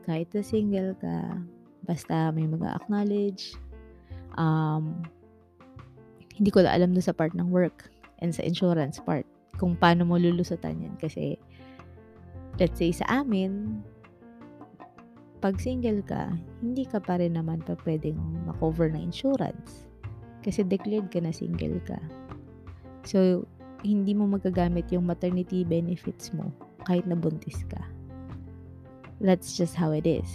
Kahit 0.06 0.30
na 0.30 0.47
single 0.47 0.94
ka, 1.02 1.42
basta 1.82 2.30
may 2.30 2.47
mga 2.47 2.78
acknowledge. 2.78 3.59
Um, 4.38 5.02
hindi 6.38 6.54
ko 6.54 6.62
alam 6.62 6.94
na 6.94 7.02
sa 7.02 7.11
part 7.11 7.35
ng 7.35 7.50
work 7.50 7.90
and 8.23 8.30
sa 8.30 8.47
insurance 8.47 9.02
part 9.02 9.26
kung 9.59 9.75
paano 9.75 10.06
mo 10.06 10.14
lulusutan 10.14 10.78
yan. 10.78 10.94
Kasi, 11.02 11.35
let's 12.62 12.78
say 12.78 12.94
sa 12.94 13.26
amin, 13.26 13.82
pag 15.42 15.59
single 15.59 16.06
ka, 16.06 16.30
hindi 16.62 16.87
ka 16.87 17.02
pa 17.02 17.18
rin 17.18 17.35
naman 17.35 17.59
pa 17.66 17.75
pwedeng 17.82 18.23
makover 18.47 18.87
ng 18.87 19.02
insurance 19.02 19.90
kasi 20.47 20.62
declared 20.62 21.11
ka 21.11 21.18
na 21.18 21.35
single 21.35 21.82
ka. 21.82 21.99
So, 23.02 23.44
hindi 23.82 24.14
mo 24.14 24.30
magagamit 24.30 24.92
yung 24.94 25.09
maternity 25.09 25.66
benefits 25.66 26.30
mo 26.37 26.70
kahit 26.87 27.04
nabuntis 27.08 27.60
ka. 27.68 27.80
That's 29.20 29.56
just 29.56 29.76
how 29.76 29.92
it 29.92 30.08
is. 30.08 30.28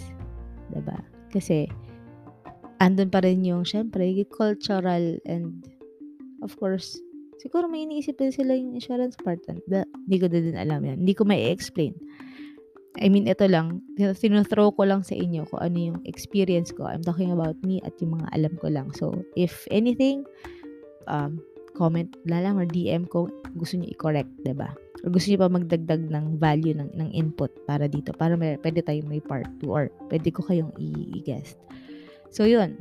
ba? 0.70 0.78
Diba? 0.78 0.98
Kasi, 1.34 1.66
andun 2.78 3.10
pa 3.10 3.22
rin 3.22 3.42
yung, 3.42 3.66
syempre, 3.66 4.06
cultural 4.30 5.18
and, 5.26 5.66
of 6.42 6.54
course, 6.58 6.98
siguro 7.42 7.66
may 7.66 7.84
iniisip 7.84 8.18
din 8.18 8.30
sila 8.30 8.54
yung 8.54 8.78
insurance 8.78 9.18
part. 9.18 9.42
Hindi 9.46 10.16
ko 10.22 10.26
din 10.30 10.54
alam 10.54 10.86
yan. 10.86 11.02
Hindi 11.02 11.14
ko 11.14 11.26
may 11.26 11.50
explain 11.50 11.98
I 12.96 13.12
mean, 13.12 13.28
ito 13.28 13.44
lang, 13.44 13.84
sinuthrow 13.96 14.72
ko 14.72 14.88
lang 14.88 15.04
sa 15.04 15.12
inyo 15.12 15.44
kung 15.48 15.60
ano 15.60 15.76
yung 15.92 15.98
experience 16.08 16.72
ko. 16.72 16.88
I'm 16.88 17.04
talking 17.04 17.28
about 17.32 17.60
me 17.60 17.84
at 17.84 17.92
yung 18.00 18.16
mga 18.16 18.28
alam 18.32 18.54
ko 18.56 18.72
lang. 18.72 18.88
So, 18.96 19.12
if 19.36 19.68
anything, 19.68 20.24
um, 21.04 21.44
comment 21.76 22.08
na 22.24 22.40
lang 22.40 22.56
or 22.56 22.64
DM 22.64 23.04
ko 23.04 23.28
gusto 23.52 23.76
niyo 23.76 23.92
i-correct, 23.92 24.32
ba 24.40 24.44
diba? 24.48 24.70
Gusto 25.04 25.28
niyo 25.28 25.40
pa 25.44 25.52
magdagdag 25.52 26.08
ng 26.08 26.40
value 26.40 26.72
ng, 26.72 26.90
ng 26.96 27.10
input 27.12 27.52
para 27.68 27.84
dito. 27.84 28.16
Para 28.16 28.38
may, 28.38 28.56
pwede 28.64 28.80
tayong 28.80 29.08
may 29.10 29.20
part 29.20 29.48
2 29.60 29.68
or 29.68 29.92
pwede 30.08 30.32
ko 30.32 30.40
kayong 30.40 30.72
i-guest. 30.80 31.60
So, 32.32 32.48
yun. 32.48 32.80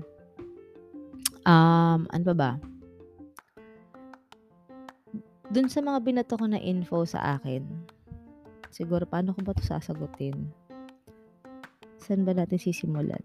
Um, 1.43 2.07
ano 2.09 2.23
pa 2.31 2.35
ba? 2.35 2.51
Dun 5.51 5.69
sa 5.69 5.83
mga 5.83 5.99
binato 6.01 6.39
ko 6.39 6.49
na 6.49 6.57
info 6.57 7.05
sa 7.05 7.37
akin, 7.37 7.61
siguro 8.73 9.05
paano 9.05 9.35
ko 9.35 9.45
ba 9.45 9.53
to 9.53 9.61
sasagutin? 9.61 10.49
Saan 12.01 12.25
ba 12.25 12.33
natin 12.33 12.57
sisimulan? 12.57 13.21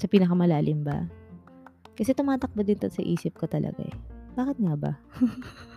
Sa 0.00 0.10
pinakamalalim 0.10 0.82
ba? 0.82 1.06
Kasi 1.94 2.14
tumatakbo 2.14 2.62
din 2.62 2.78
to 2.78 2.90
sa 2.90 3.02
isip 3.02 3.38
ko 3.38 3.46
talaga 3.46 3.82
eh. 3.82 3.96
Bakit 4.34 4.56
nga 4.62 4.74
ba? 4.78 4.92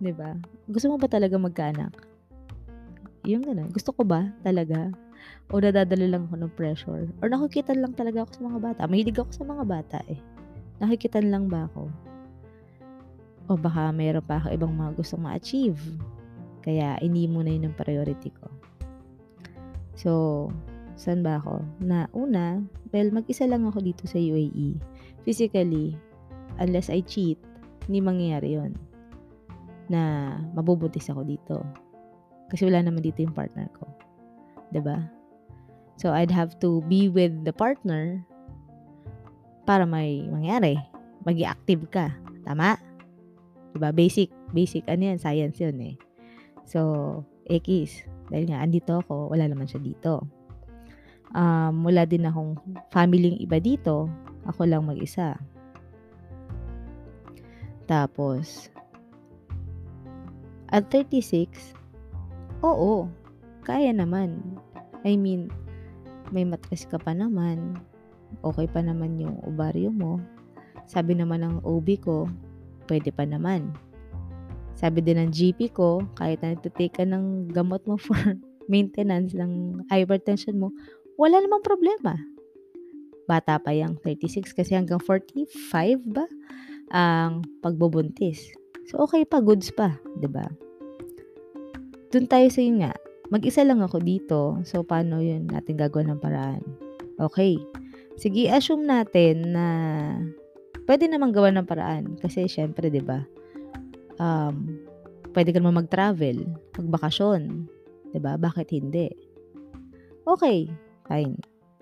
'Di 0.00 0.12
ba? 0.12 0.36
Gusto 0.68 0.92
mo 0.92 0.96
ba 1.00 1.08
talaga 1.08 1.36
magkaanak? 1.40 1.92
Yung 3.26 3.42
gano'n. 3.42 3.74
Gusto 3.74 3.90
ko 3.90 4.06
ba 4.06 4.30
talaga? 4.46 4.94
O 5.50 5.58
nadadala 5.58 6.06
lang 6.06 6.30
ako 6.30 6.36
ng 6.38 6.52
pressure? 6.54 7.04
Or 7.18 7.26
nakikita 7.26 7.74
lang 7.74 7.94
talaga 7.98 8.22
ako 8.22 8.30
sa 8.38 8.42
mga 8.46 8.58
bata? 8.62 8.80
Mahilig 8.86 9.18
ako 9.18 9.30
sa 9.34 9.44
mga 9.46 9.64
bata 9.66 9.98
eh. 10.06 10.20
Nakikita 10.78 11.18
lang 11.22 11.50
ba 11.50 11.66
ako? 11.66 11.90
O 13.50 13.58
baka 13.58 13.90
mayroon 13.90 14.22
pa 14.22 14.38
ako 14.38 14.54
ibang 14.54 14.74
mga 14.74 14.94
gustong 14.98 15.22
ma-achieve. 15.22 15.78
Kaya 16.62 16.98
hindi 16.98 17.30
muna 17.30 17.50
yun 17.50 17.70
ang 17.70 17.78
priority 17.78 18.30
ko. 18.30 18.46
So, 19.94 20.10
saan 20.98 21.22
ba 21.22 21.38
ako? 21.38 21.62
Na 21.82 22.10
una, 22.10 22.62
well, 22.90 23.10
mag-isa 23.14 23.46
lang 23.46 23.66
ako 23.66 23.82
dito 23.82 24.06
sa 24.06 24.18
UAE. 24.18 24.78
Physically, 25.22 25.94
unless 26.58 26.90
I 26.90 27.02
cheat, 27.02 27.38
hindi 27.86 28.02
mangyayari 28.02 28.58
yon 28.58 28.74
na 29.88 30.34
mabubuntis 30.52 31.08
ako 31.10 31.22
dito. 31.26 31.62
Kasi 32.50 32.66
wala 32.66 32.82
naman 32.82 33.02
dito 33.02 33.22
yung 33.22 33.34
partner 33.34 33.66
ko. 33.74 33.86
ba? 33.86 34.70
Diba? 34.70 34.98
So, 35.96 36.12
I'd 36.12 36.30
have 36.30 36.60
to 36.60 36.84
be 36.86 37.08
with 37.08 37.32
the 37.42 37.54
partner 37.54 38.20
para 39.66 39.88
may 39.88 40.22
mangyari. 40.28 40.78
mag 41.26 41.42
active 41.42 41.90
ka. 41.90 42.14
Tama? 42.46 42.78
Diba? 43.74 43.90
Basic. 43.90 44.30
Basic. 44.54 44.86
Ano 44.86 45.10
yan? 45.10 45.18
Science 45.18 45.58
yun 45.58 45.74
eh. 45.82 45.96
So, 46.62 47.22
X. 47.50 48.06
Dahil 48.30 48.46
nga, 48.50 48.62
andito 48.62 49.02
ako, 49.02 49.30
wala 49.34 49.46
naman 49.50 49.66
siya 49.66 49.82
dito. 49.82 50.22
Um, 51.34 51.82
wala 51.82 52.06
din 52.06 52.26
akong 52.26 52.58
family 52.94 53.42
iba 53.42 53.58
dito. 53.58 54.06
Ako 54.46 54.66
lang 54.70 54.86
mag-isa. 54.86 55.34
Tapos, 57.86 58.70
at 60.74 60.90
36, 60.90 61.74
oo, 62.62 63.06
kaya 63.62 63.90
naman. 63.94 64.42
I 65.06 65.14
mean, 65.14 65.50
may 66.34 66.42
matres 66.42 66.86
ka 66.86 66.98
pa 66.98 67.14
naman. 67.14 67.78
Okay 68.42 68.66
pa 68.66 68.82
naman 68.82 69.18
yung 69.22 69.38
ovaryo 69.46 69.94
mo. 69.94 70.18
Sabi 70.86 71.14
naman 71.14 71.42
ng 71.42 71.62
OB 71.62 71.88
ko, 72.02 72.26
pwede 72.90 73.10
pa 73.10 73.26
naman. 73.26 73.74
Sabi 74.76 75.00
din 75.00 75.18
ng 75.18 75.32
GP 75.32 75.72
ko, 75.72 76.04
kahit 76.18 76.42
na 76.44 76.54
nagtitake 76.54 77.02
ka 77.02 77.04
ng 77.08 77.50
gamot 77.50 77.82
mo 77.88 77.96
for 77.96 78.18
maintenance 78.72 79.32
ng 79.32 79.82
hypertension 79.88 80.58
mo, 80.58 80.74
wala 81.16 81.40
namang 81.40 81.64
problema. 81.64 82.18
Bata 83.26 83.58
pa 83.58 83.74
yung 83.74 83.98
36 84.04 84.54
kasi 84.54 84.76
hanggang 84.76 85.02
45 85.02 86.06
ba 86.06 86.26
ang 86.92 87.42
pagbubuntis. 87.64 88.54
So, 88.86 89.02
okay 89.02 89.26
pa, 89.26 89.42
goods 89.42 89.74
pa, 89.74 89.98
ba 89.98 90.18
diba? 90.22 90.46
Doon 92.14 92.26
tayo 92.30 92.46
sa 92.46 92.62
yun 92.62 92.86
nga, 92.86 92.94
mag-isa 93.34 93.66
lang 93.66 93.82
ako 93.82 93.98
dito. 93.98 94.62
So, 94.62 94.86
paano 94.86 95.18
yun 95.18 95.50
natin 95.50 95.74
gagawin 95.74 96.14
ng 96.14 96.22
paraan? 96.22 96.62
Okay. 97.18 97.58
Sige, 98.16 98.48
assume 98.48 98.86
natin 98.86 99.52
na 99.52 99.66
pwede 100.86 101.10
namang 101.10 101.34
gawa 101.34 101.50
ng 101.50 101.66
paraan. 101.66 102.14
Kasi, 102.22 102.46
syempre, 102.46 102.88
di 102.88 103.02
ba? 103.02 103.26
Um, 104.22 104.80
pwede 105.34 105.50
ka 105.50 105.58
naman 105.58 105.84
mag-travel, 105.84 106.46
magbakasyon. 106.78 107.66
Di 108.14 108.18
ba? 108.22 108.38
Bakit 108.38 108.70
hindi? 108.70 109.10
Okay. 110.24 110.70
Fine. 111.10 111.36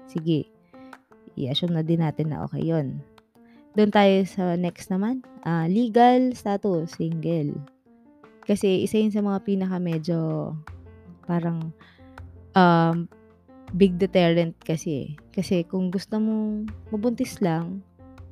Sige. 0.09 0.49
I-assume 1.37 1.77
na 1.77 1.85
din 1.85 2.01
natin 2.01 2.33
na 2.33 2.49
okay 2.49 2.65
yon 2.65 3.03
doon 3.75 3.91
tayo 3.91 4.15
sa 4.27 4.55
next 4.55 4.89
naman. 4.89 5.21
Uh, 5.43 5.67
legal 5.67 6.31
status, 6.33 6.95
single. 6.95 7.59
Kasi 8.47 8.87
isa 8.87 9.03
yun 9.03 9.13
sa 9.13 9.25
mga 9.25 9.43
pinaka 9.43 9.77
medyo 9.83 10.53
parang 11.27 11.75
um, 12.55 13.11
big 13.75 13.99
deterrent 13.99 14.55
kasi. 14.63 15.19
Kasi 15.35 15.67
kung 15.67 15.91
gusto 15.91 16.23
mo 16.23 16.63
mabuntis 16.95 17.43
lang, 17.43 17.83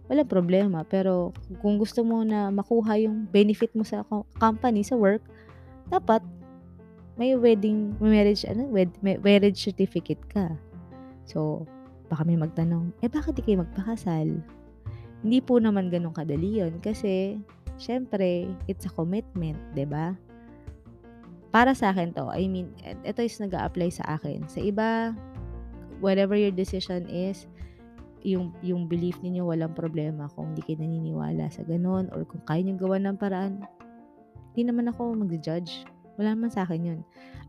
wala 0.07 0.23
problema. 0.23 0.87
Pero 0.87 1.35
kung 1.59 1.77
gusto 1.77 2.07
mo 2.07 2.23
na 2.23 2.49
makuha 2.55 3.03
yung 3.03 3.27
benefit 3.29 3.75
mo 3.75 3.83
sa 3.83 4.07
company, 4.39 4.87
sa 4.87 4.95
work, 4.95 5.25
dapat 5.91 6.23
may 7.19 7.37
wedding, 7.37 7.93
may 8.01 8.23
marriage, 8.23 8.47
ano, 8.49 8.65
wed, 8.71 8.89
may 9.05 9.19
marriage 9.21 9.61
certificate 9.61 10.23
ka. 10.33 10.55
So, 11.29 11.69
baka 12.09 12.25
may 12.25 12.41
magtanong, 12.41 12.93
eh 13.05 13.09
bakit 13.09 13.37
di 13.37 13.43
kayo 13.45 13.65
magpakasal? 13.65 14.41
Hindi 15.23 15.39
po 15.39 15.63
naman 15.63 15.89
ganun 15.89 16.15
kadali 16.15 16.59
yun 16.59 16.83
kasi 16.83 17.39
syempre, 17.79 18.51
it's 18.67 18.87
a 18.87 18.93
commitment, 18.93 19.59
ba? 19.87 20.15
Para 21.55 21.75
sa 21.77 21.93
akin 21.93 22.15
to, 22.17 22.31
I 22.33 22.49
mean, 22.49 22.73
ito 23.05 23.21
is 23.23 23.39
nag 23.39 23.53
apply 23.55 23.93
sa 23.93 24.19
akin. 24.19 24.49
Sa 24.49 24.59
iba, 24.59 25.13
whatever 26.01 26.35
your 26.35 26.55
decision 26.55 27.07
is, 27.07 27.45
yung 28.23 28.55
yung 28.63 28.87
belief 28.87 29.19
niyo 29.19 29.51
walang 29.51 29.75
problema 29.75 30.31
kung 30.39 30.55
hindi 30.55 30.63
kayo 30.63 30.79
naniniwala 30.79 31.51
sa 31.51 31.67
ganun 31.67 32.07
or 32.15 32.23
kung 32.23 32.43
kaya 32.47 32.63
niyo 32.63 32.79
gawa 32.79 32.97
ng 33.03 33.19
paraan. 33.19 33.67
Hindi 34.55 34.63
naman 34.71 34.87
ako 34.95 35.19
mag-judge. 35.19 35.85
Wala 36.21 36.39
naman 36.39 36.53
sa 36.53 36.63
akin 36.63 36.81
yun. 36.87 37.01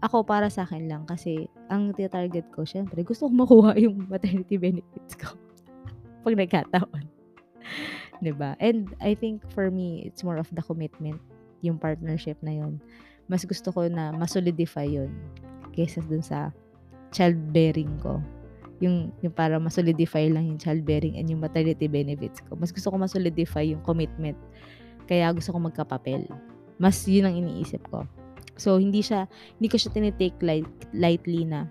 Ako, 0.02 0.24
para 0.26 0.50
sa 0.50 0.66
akin 0.66 0.88
lang 0.88 1.04
kasi 1.06 1.48
ang 1.70 1.94
target 1.96 2.48
ko, 2.52 2.66
syempre, 2.68 3.06
gusto 3.06 3.28
kong 3.28 3.40
makuha 3.44 3.72
yung 3.86 4.08
maternity 4.10 4.58
benefits 4.58 5.16
ko. 5.16 5.36
Pag 6.24 6.40
nagkataon. 6.40 7.13
'Di 8.22 8.34
ba? 8.36 8.56
And 8.60 8.92
I 9.00 9.16
think 9.16 9.44
for 9.52 9.72
me, 9.72 10.04
it's 10.08 10.24
more 10.24 10.38
of 10.38 10.50
the 10.52 10.64
commitment, 10.64 11.20
yung 11.64 11.80
partnership 11.80 12.38
na 12.44 12.56
yon. 12.60 12.84
Mas 13.32 13.48
gusto 13.48 13.72
ko 13.72 13.88
na 13.88 14.12
masolidify 14.12 14.88
yon 14.88 15.12
kaysa 15.74 16.04
dun 16.06 16.22
sa 16.22 16.52
childbearing 17.14 17.94
ko. 18.02 18.20
Yung, 18.84 19.16
yung 19.24 19.32
para 19.32 19.56
masolidify 19.62 20.28
lang 20.28 20.50
yung 20.50 20.60
childbearing 20.60 21.16
and 21.16 21.30
yung 21.32 21.40
maternity 21.40 21.88
benefits 21.88 22.44
ko. 22.44 22.58
Mas 22.60 22.74
gusto 22.74 22.92
ko 22.92 23.00
masolidify 23.00 23.64
yung 23.64 23.80
commitment. 23.86 24.36
Kaya 25.08 25.32
gusto 25.32 25.56
ko 25.56 25.62
magkapapel. 25.62 26.28
Mas 26.82 27.06
yun 27.08 27.30
ang 27.30 27.38
iniisip 27.38 27.80
ko. 27.88 28.04
So, 28.60 28.78
hindi 28.78 29.02
siya, 29.02 29.26
hindi 29.58 29.68
ko 29.72 29.78
siya 29.80 29.94
tinitake 29.94 30.38
light, 30.46 30.70
lightly 30.94 31.48
na, 31.48 31.66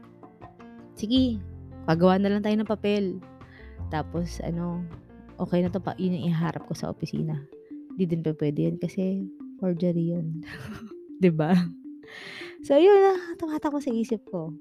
sige, 0.98 1.38
pagawa 1.86 2.18
na 2.18 2.32
lang 2.32 2.42
tayo 2.42 2.56
ng 2.58 2.70
papel. 2.70 3.04
Tapos, 3.92 4.42
ano, 4.42 4.82
okay 5.42 5.58
na 5.66 5.74
to 5.74 5.82
pa, 5.82 5.98
yun 5.98 6.14
yung 6.14 6.30
iharap 6.30 6.62
ko 6.70 6.74
sa 6.78 6.94
opisina. 6.94 7.42
Di 7.98 8.06
din 8.06 8.22
pa 8.22 8.32
pwede 8.38 8.70
yan 8.70 8.78
kasi 8.78 9.26
forgery 9.58 10.14
yun. 10.14 10.40
ba 11.18 11.18
diba? 11.18 11.50
So, 12.62 12.78
yun 12.78 12.94
na, 12.94 13.14
tumatakbo 13.36 13.82
sa 13.82 13.90
isip 13.90 14.22
ko. 14.30 14.54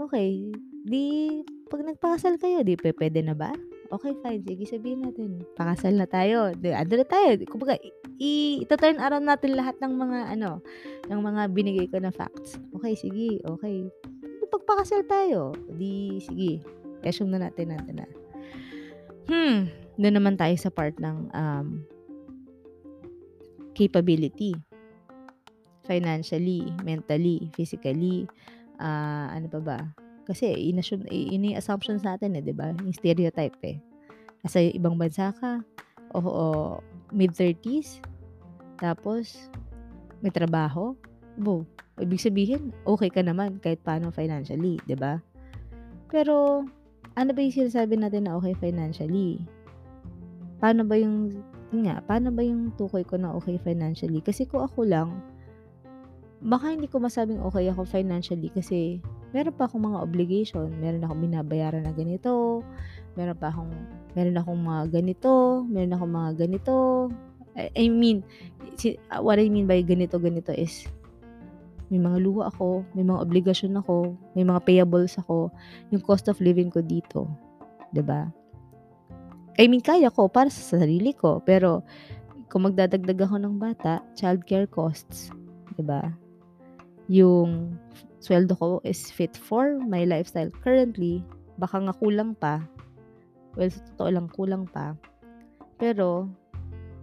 Okay, 0.00 0.52
di, 0.84 1.04
pag 1.72 1.84
nagpakasal 1.84 2.36
kayo, 2.36 2.60
di 2.60 2.76
pwede 2.76 3.20
na 3.24 3.32
ba? 3.32 3.52
Okay, 3.90 4.14
fine. 4.22 4.40
Sige, 4.46 4.64
sabihin 4.70 5.02
natin. 5.02 5.42
Pakasal 5.58 5.98
na 5.98 6.06
tayo. 6.06 6.54
Di, 6.54 6.70
ando 6.70 6.94
na 6.94 7.02
tayo. 7.02 7.34
Kumbaga, 7.50 7.74
i-turn 8.22 9.02
around 9.02 9.26
natin 9.26 9.58
lahat 9.58 9.74
ng 9.82 9.92
mga, 9.98 10.18
ano, 10.38 10.62
ng 11.10 11.20
mga 11.20 11.42
binigay 11.50 11.86
ko 11.90 11.98
na 11.98 12.14
facts. 12.14 12.54
Okay, 12.78 12.94
sige. 12.94 13.42
Okay. 13.42 13.90
Pagpakasal 14.46 15.02
tayo. 15.10 15.58
Di, 15.74 16.22
sige. 16.22 16.62
Assume 17.02 17.34
na 17.34 17.50
natin 17.50 17.74
natin 17.74 17.98
na 17.98 18.06
Hmm, 19.28 19.68
doon 20.00 20.14
naman 20.16 20.34
tayo 20.40 20.56
sa 20.56 20.72
part 20.72 20.96
ng 20.96 21.28
um, 21.34 21.84
capability. 23.76 24.56
Financially, 25.84 26.70
mentally, 26.86 27.50
physically, 27.52 28.24
uh, 28.80 29.26
ano 29.32 29.46
pa 29.50 29.60
ba? 29.60 29.78
Kasi 30.24 30.54
inassume, 30.70 31.08
ini 31.10 31.58
assumption 31.58 31.98
sa 31.98 32.14
atin 32.14 32.38
eh, 32.38 32.42
'di 32.44 32.54
ba? 32.54 32.70
Yung 32.78 32.94
stereotype 32.94 33.58
eh. 33.66 33.76
Nasa 34.46 34.62
ibang 34.62 34.94
bansa 34.94 35.34
ka, 35.34 35.60
o, 36.14 36.18
o 36.22 36.44
mid-30s, 37.10 37.98
tapos 38.78 39.50
may 40.22 40.30
trabaho, 40.30 40.94
bo, 41.34 41.66
ibig 41.98 42.22
sabihin, 42.22 42.70
okay 42.86 43.10
ka 43.10 43.20
naman 43.20 43.58
kahit 43.58 43.82
paano 43.82 44.14
financially, 44.14 44.78
'di 44.86 44.96
ba? 44.96 45.18
Pero 46.06 46.64
ano 47.20 47.36
ba 47.36 47.44
yung 47.44 47.52
sinasabi 47.52 48.00
natin 48.00 48.24
na 48.24 48.40
okay 48.40 48.56
financially? 48.56 49.44
Paano 50.56 50.88
ba 50.88 50.96
yung 50.96 51.36
yun 51.70 51.86
nga, 51.86 52.00
paano 52.02 52.32
ba 52.32 52.40
yung 52.40 52.72
tukoy 52.80 53.04
ko 53.04 53.20
na 53.20 53.36
okay 53.36 53.60
financially? 53.60 54.24
Kasi 54.24 54.48
kung 54.48 54.64
ako 54.64 54.88
lang, 54.88 55.20
baka 56.40 56.72
hindi 56.72 56.88
ko 56.88 56.96
masabing 56.96 57.44
okay 57.44 57.68
ako 57.68 57.84
financially 57.84 58.48
kasi 58.48 59.04
meron 59.36 59.52
pa 59.52 59.68
akong 59.68 59.84
mga 59.84 60.00
obligation. 60.00 60.72
Meron 60.80 61.04
akong 61.04 61.20
binabayaran 61.20 61.84
na 61.84 61.92
ganito, 61.92 62.64
meron 63.14 63.36
pa 63.36 63.52
akong, 63.52 63.70
meron 64.16 64.40
akong 64.40 64.60
mga 64.64 64.82
ganito, 64.88 65.62
meron 65.68 65.94
akong 65.94 66.14
mga 66.16 66.30
ganito. 66.40 66.76
I, 67.54 67.68
I 67.76 67.86
mean, 67.92 68.24
what 69.20 69.38
I 69.38 69.46
mean 69.52 69.68
by 69.68 69.84
ganito, 69.84 70.16
ganito 70.16 70.50
is, 70.56 70.88
may 71.90 71.98
mga 71.98 72.22
luha 72.22 72.48
ako, 72.48 72.86
may 72.94 73.02
mga 73.02 73.18
obligasyon 73.26 73.74
ako, 73.82 74.14
may 74.38 74.46
mga 74.46 74.62
payables 74.62 75.18
ako, 75.18 75.50
yung 75.90 76.02
cost 76.02 76.30
of 76.30 76.38
living 76.38 76.70
ko 76.70 76.80
dito. 76.80 77.26
'di 77.90 78.02
ba? 78.06 78.30
I 79.58 79.68
mean, 79.68 79.84
kaya 79.84 80.08
ko 80.08 80.30
para 80.30 80.48
sa 80.48 80.78
sarili 80.78 81.12
ko. 81.12 81.42
Pero, 81.44 81.84
kung 82.48 82.64
magdadagdag 82.64 83.18
ako 83.28 83.36
ng 83.42 83.60
bata, 83.60 84.00
childcare 84.14 84.70
costs, 84.70 85.34
'di 85.76 85.82
ba? 85.84 86.14
Yung 87.10 87.74
sweldo 88.22 88.54
ko 88.54 88.78
is 88.86 89.10
fit 89.10 89.34
for 89.34 89.76
my 89.82 90.06
lifestyle 90.06 90.50
currently. 90.62 91.26
Baka 91.58 91.82
nga 91.82 91.94
kulang 91.98 92.38
pa. 92.38 92.62
Well, 93.58 93.68
sa 93.68 93.82
totoo 93.92 94.10
lang, 94.14 94.26
kulang 94.30 94.64
pa. 94.70 94.94
Pero, 95.76 96.30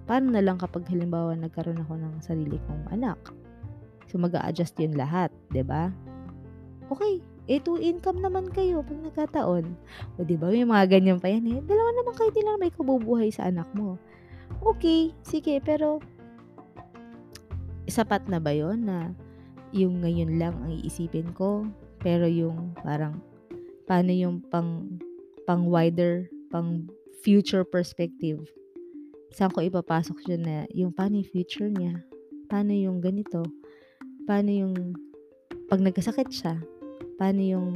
paano 0.08 0.32
na 0.32 0.40
lang 0.40 0.56
kapag 0.56 0.88
halimbawa 0.88 1.36
nagkaroon 1.36 1.84
ako 1.84 2.00
ng 2.00 2.14
sarili 2.24 2.56
kong 2.66 2.88
anak? 2.96 3.20
So, 4.08 4.18
mag 4.20 4.36
adjust 4.36 4.80
yun 4.80 4.96
lahat, 4.96 5.30
'di 5.52 5.64
ba? 5.68 5.92
Okay, 6.88 7.20
eh, 7.48 7.64
two 7.64 7.80
income 7.80 8.20
naman 8.20 8.52
kayo 8.52 8.84
pag 8.84 9.00
nagkataon. 9.00 9.66
O, 10.20 10.24
di 10.28 10.36
ba? 10.36 10.52
May 10.52 10.68
mga 10.68 11.00
ganyan 11.00 11.20
pa 11.20 11.32
yan 11.32 11.48
eh. 11.48 11.60
Dalawa 11.64 11.90
naman 11.96 12.14
kayo 12.16 12.32
din 12.32 12.44
lang 12.44 12.60
may 12.60 12.72
kabubuhay 12.72 13.32
sa 13.32 13.48
anak 13.48 13.68
mo. 13.72 13.96
Okay, 14.64 15.16
sige, 15.24 15.60
pero 15.64 16.04
sapat 17.88 18.28
na 18.28 18.40
ba 18.44 18.52
yon 18.52 18.84
na 18.84 19.16
yung 19.72 20.04
ngayon 20.04 20.40
lang 20.40 20.56
ang 20.60 20.76
iisipin 20.76 21.32
ko? 21.36 21.68
Pero 22.04 22.28
yung 22.28 22.76
parang, 22.84 23.20
paano 23.88 24.12
yung 24.12 24.44
pang, 24.48 25.00
pang 25.48 25.68
wider, 25.68 26.28
pang 26.52 26.88
future 27.24 27.64
perspective? 27.64 28.44
Saan 29.32 29.52
ko 29.52 29.64
ipapasok 29.64 30.20
siya 30.24 30.38
na 30.40 30.56
yung 30.72 30.92
paano 30.92 31.20
yung 31.20 31.32
future 31.32 31.72
niya? 31.72 32.00
Paano 32.48 32.72
yung 32.72 33.04
ganito? 33.04 33.44
Paano 34.28 34.52
yung 34.52 34.76
pag 35.72 35.80
nagkasakit 35.80 36.28
siya? 36.36 36.60
Paano 37.16 37.40
yung 37.40 37.68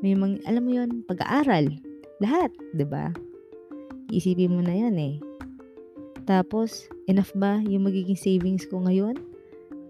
may 0.00 0.16
mga, 0.16 0.40
alam 0.48 0.64
mo 0.64 0.72
yon 0.72 0.90
pag-aaral. 1.04 1.68
Lahat, 2.18 2.48
'di 2.72 2.88
ba? 2.88 3.12
Isipin 4.08 4.56
mo 4.56 4.64
na 4.64 4.72
'yan 4.72 4.96
eh. 4.96 5.14
Tapos, 6.24 6.88
enough 7.04 7.30
ba 7.36 7.60
yung 7.68 7.84
magiging 7.84 8.16
savings 8.16 8.64
ko 8.66 8.80
ngayon? 8.82 9.20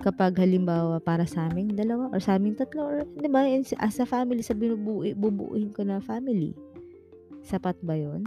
Kapag 0.03 0.35
halimbawa 0.43 0.99
para 0.99 1.23
sa 1.23 1.47
aming 1.47 1.79
dalawa 1.79 2.11
or 2.11 2.19
sa 2.19 2.35
aming 2.35 2.59
tatlo 2.59 2.83
or 2.83 2.99
'di 3.07 3.31
ba 3.31 3.47
as 3.79 4.03
a 4.03 4.07
family 4.07 4.43
sa 4.43 4.59
binubuo 4.59 5.07
bubuuin 5.15 5.71
ko 5.71 5.87
na 5.87 6.03
family. 6.03 6.59
Sapat 7.47 7.79
ba 7.87 7.95
'yon? 7.95 8.27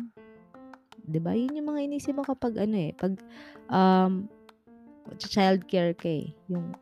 'Di 1.04 1.20
ba? 1.20 1.36
Yun 1.36 1.60
yung 1.60 1.76
mga 1.76 1.92
inisip 1.92 2.16
mo 2.16 2.24
kapag 2.24 2.56
ano 2.56 2.80
eh, 2.80 2.96
pag 2.96 3.20
um 3.68 4.32
child 5.20 5.68
care 5.68 5.94
kay, 5.94 6.32
eh, 6.32 6.56
yung 6.56 6.74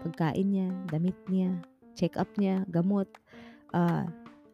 pagkain 0.00 0.48
niya, 0.50 0.68
damit 0.88 1.16
niya, 1.28 1.52
check-up 1.94 2.28
niya, 2.40 2.64
gamot, 2.72 3.08
uh, 3.76 4.04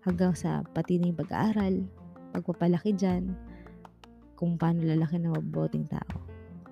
hanggang 0.06 0.34
sa 0.34 0.62
pati 0.74 0.98
na 0.98 1.10
yung 1.10 1.20
pag-aaral, 1.20 1.74
pagpapalaki 2.34 2.94
dyan, 2.94 3.34
kung 4.36 4.60
paano 4.60 4.84
lalaki 4.84 5.16
na 5.16 5.32
mabuting 5.32 5.88
tao. 5.88 6.20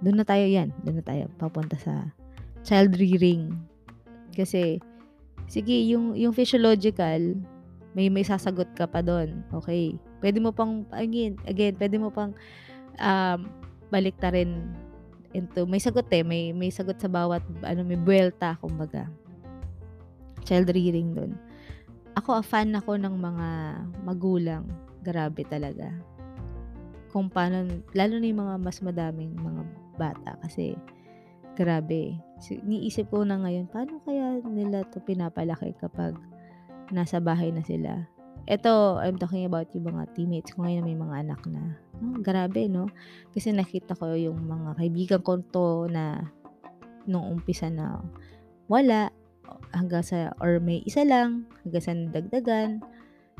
Doon 0.04 0.20
na 0.20 0.26
tayo 0.26 0.44
yan. 0.44 0.68
Doon 0.84 1.00
na 1.00 1.04
tayo 1.04 1.24
papunta 1.40 1.80
sa 1.80 2.12
child 2.60 2.94
rearing. 3.00 3.56
Kasi, 4.36 4.78
sige, 5.48 5.76
yung, 5.88 6.12
yung 6.12 6.36
physiological, 6.36 7.40
may 7.94 8.10
may 8.10 8.26
sasagot 8.26 8.68
ka 8.74 8.90
pa 8.90 9.00
doon. 9.00 9.46
Okay. 9.54 9.96
Pwede 10.18 10.42
mo 10.42 10.50
pang, 10.50 10.84
again, 10.92 11.38
again, 11.46 11.78
pwede 11.78 11.96
mo 11.96 12.10
pang 12.10 12.34
um, 12.98 13.38
balik 13.88 14.18
ta 14.18 14.34
rin 14.34 14.66
into, 15.34 15.66
may 15.66 15.82
sagot 15.82 16.06
eh, 16.14 16.22
may, 16.22 16.54
may 16.54 16.70
sagot 16.70 16.96
sa 16.96 17.10
bawat, 17.10 17.42
ano, 17.66 17.82
may 17.82 17.98
buwelta, 17.98 18.56
kumbaga 18.62 19.10
child 20.44 20.70
rearing 20.70 21.16
doon. 21.16 21.32
Ako, 22.14 22.38
a 22.38 22.44
fan 22.44 22.70
ako 22.76 22.94
ng 23.00 23.16
mga 23.18 23.48
magulang. 24.06 24.64
Grabe 25.02 25.42
talaga. 25.48 25.90
Kung 27.10 27.26
paano, 27.26 27.66
lalo 27.96 28.14
na 28.20 28.28
yung 28.30 28.40
mga 28.44 28.56
mas 28.62 28.78
madaming 28.84 29.34
mga 29.34 29.62
bata 29.98 30.30
kasi 30.46 30.78
grabe. 31.58 32.14
So, 32.38 32.54
niisip 32.62 33.10
ko 33.10 33.26
na 33.26 33.40
ngayon, 33.40 33.66
paano 33.66 33.98
kaya 34.06 34.38
nila 34.46 34.86
to 34.94 35.02
pinapalaki 35.02 35.74
kapag 35.80 36.14
nasa 36.94 37.18
bahay 37.18 37.50
na 37.50 37.64
sila? 37.64 38.06
Ito, 38.44 39.00
I'm 39.00 39.16
talking 39.16 39.48
about 39.48 39.72
yung 39.72 39.88
mga 39.88 40.12
teammates 40.12 40.52
ko 40.52 40.68
ngayon 40.68 40.84
may 40.84 40.98
mga 40.98 41.16
anak 41.24 41.40
na. 41.48 41.80
Oh, 41.96 42.20
grabe, 42.20 42.68
no? 42.68 42.92
Kasi 43.32 43.56
nakita 43.56 43.96
ko 43.96 44.12
yung 44.12 44.44
mga 44.44 44.76
kaibigan 44.76 45.20
ko 45.24 45.40
to 45.48 45.88
na 45.88 46.28
nung 47.08 47.24
umpisa 47.24 47.72
na 47.72 48.04
wala, 48.68 49.08
hanggang 49.74 50.04
sa 50.06 50.30
or 50.38 50.62
may 50.62 50.80
isa 50.86 51.02
lang 51.02 51.44
hanggang 51.62 51.82
sa 51.82 51.92
nadagdagan 51.92 52.80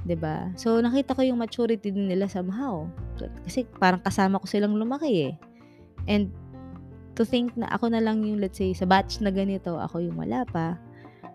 'di 0.05 0.17
ba 0.19 0.53
so 0.59 0.83
nakita 0.83 1.17
ko 1.17 1.23
yung 1.25 1.41
maturity 1.41 1.89
din 1.89 2.11
nila 2.11 2.29
somehow 2.29 2.85
kasi 3.47 3.65
parang 3.79 4.03
kasama 4.03 4.43
ko 4.43 4.47
silang 4.51 4.77
lumaki 4.77 5.33
eh 5.33 5.35
and 6.11 6.29
to 7.15 7.23
think 7.23 7.55
na 7.55 7.71
ako 7.73 7.89
na 7.89 8.03
lang 8.03 8.21
yung 8.27 8.43
let's 8.43 8.59
say 8.59 8.75
sa 8.75 8.85
batch 8.85 9.23
na 9.23 9.31
ganito 9.31 9.79
ako 9.79 10.03
yung 10.03 10.19
wala 10.19 10.45
pa 10.45 10.77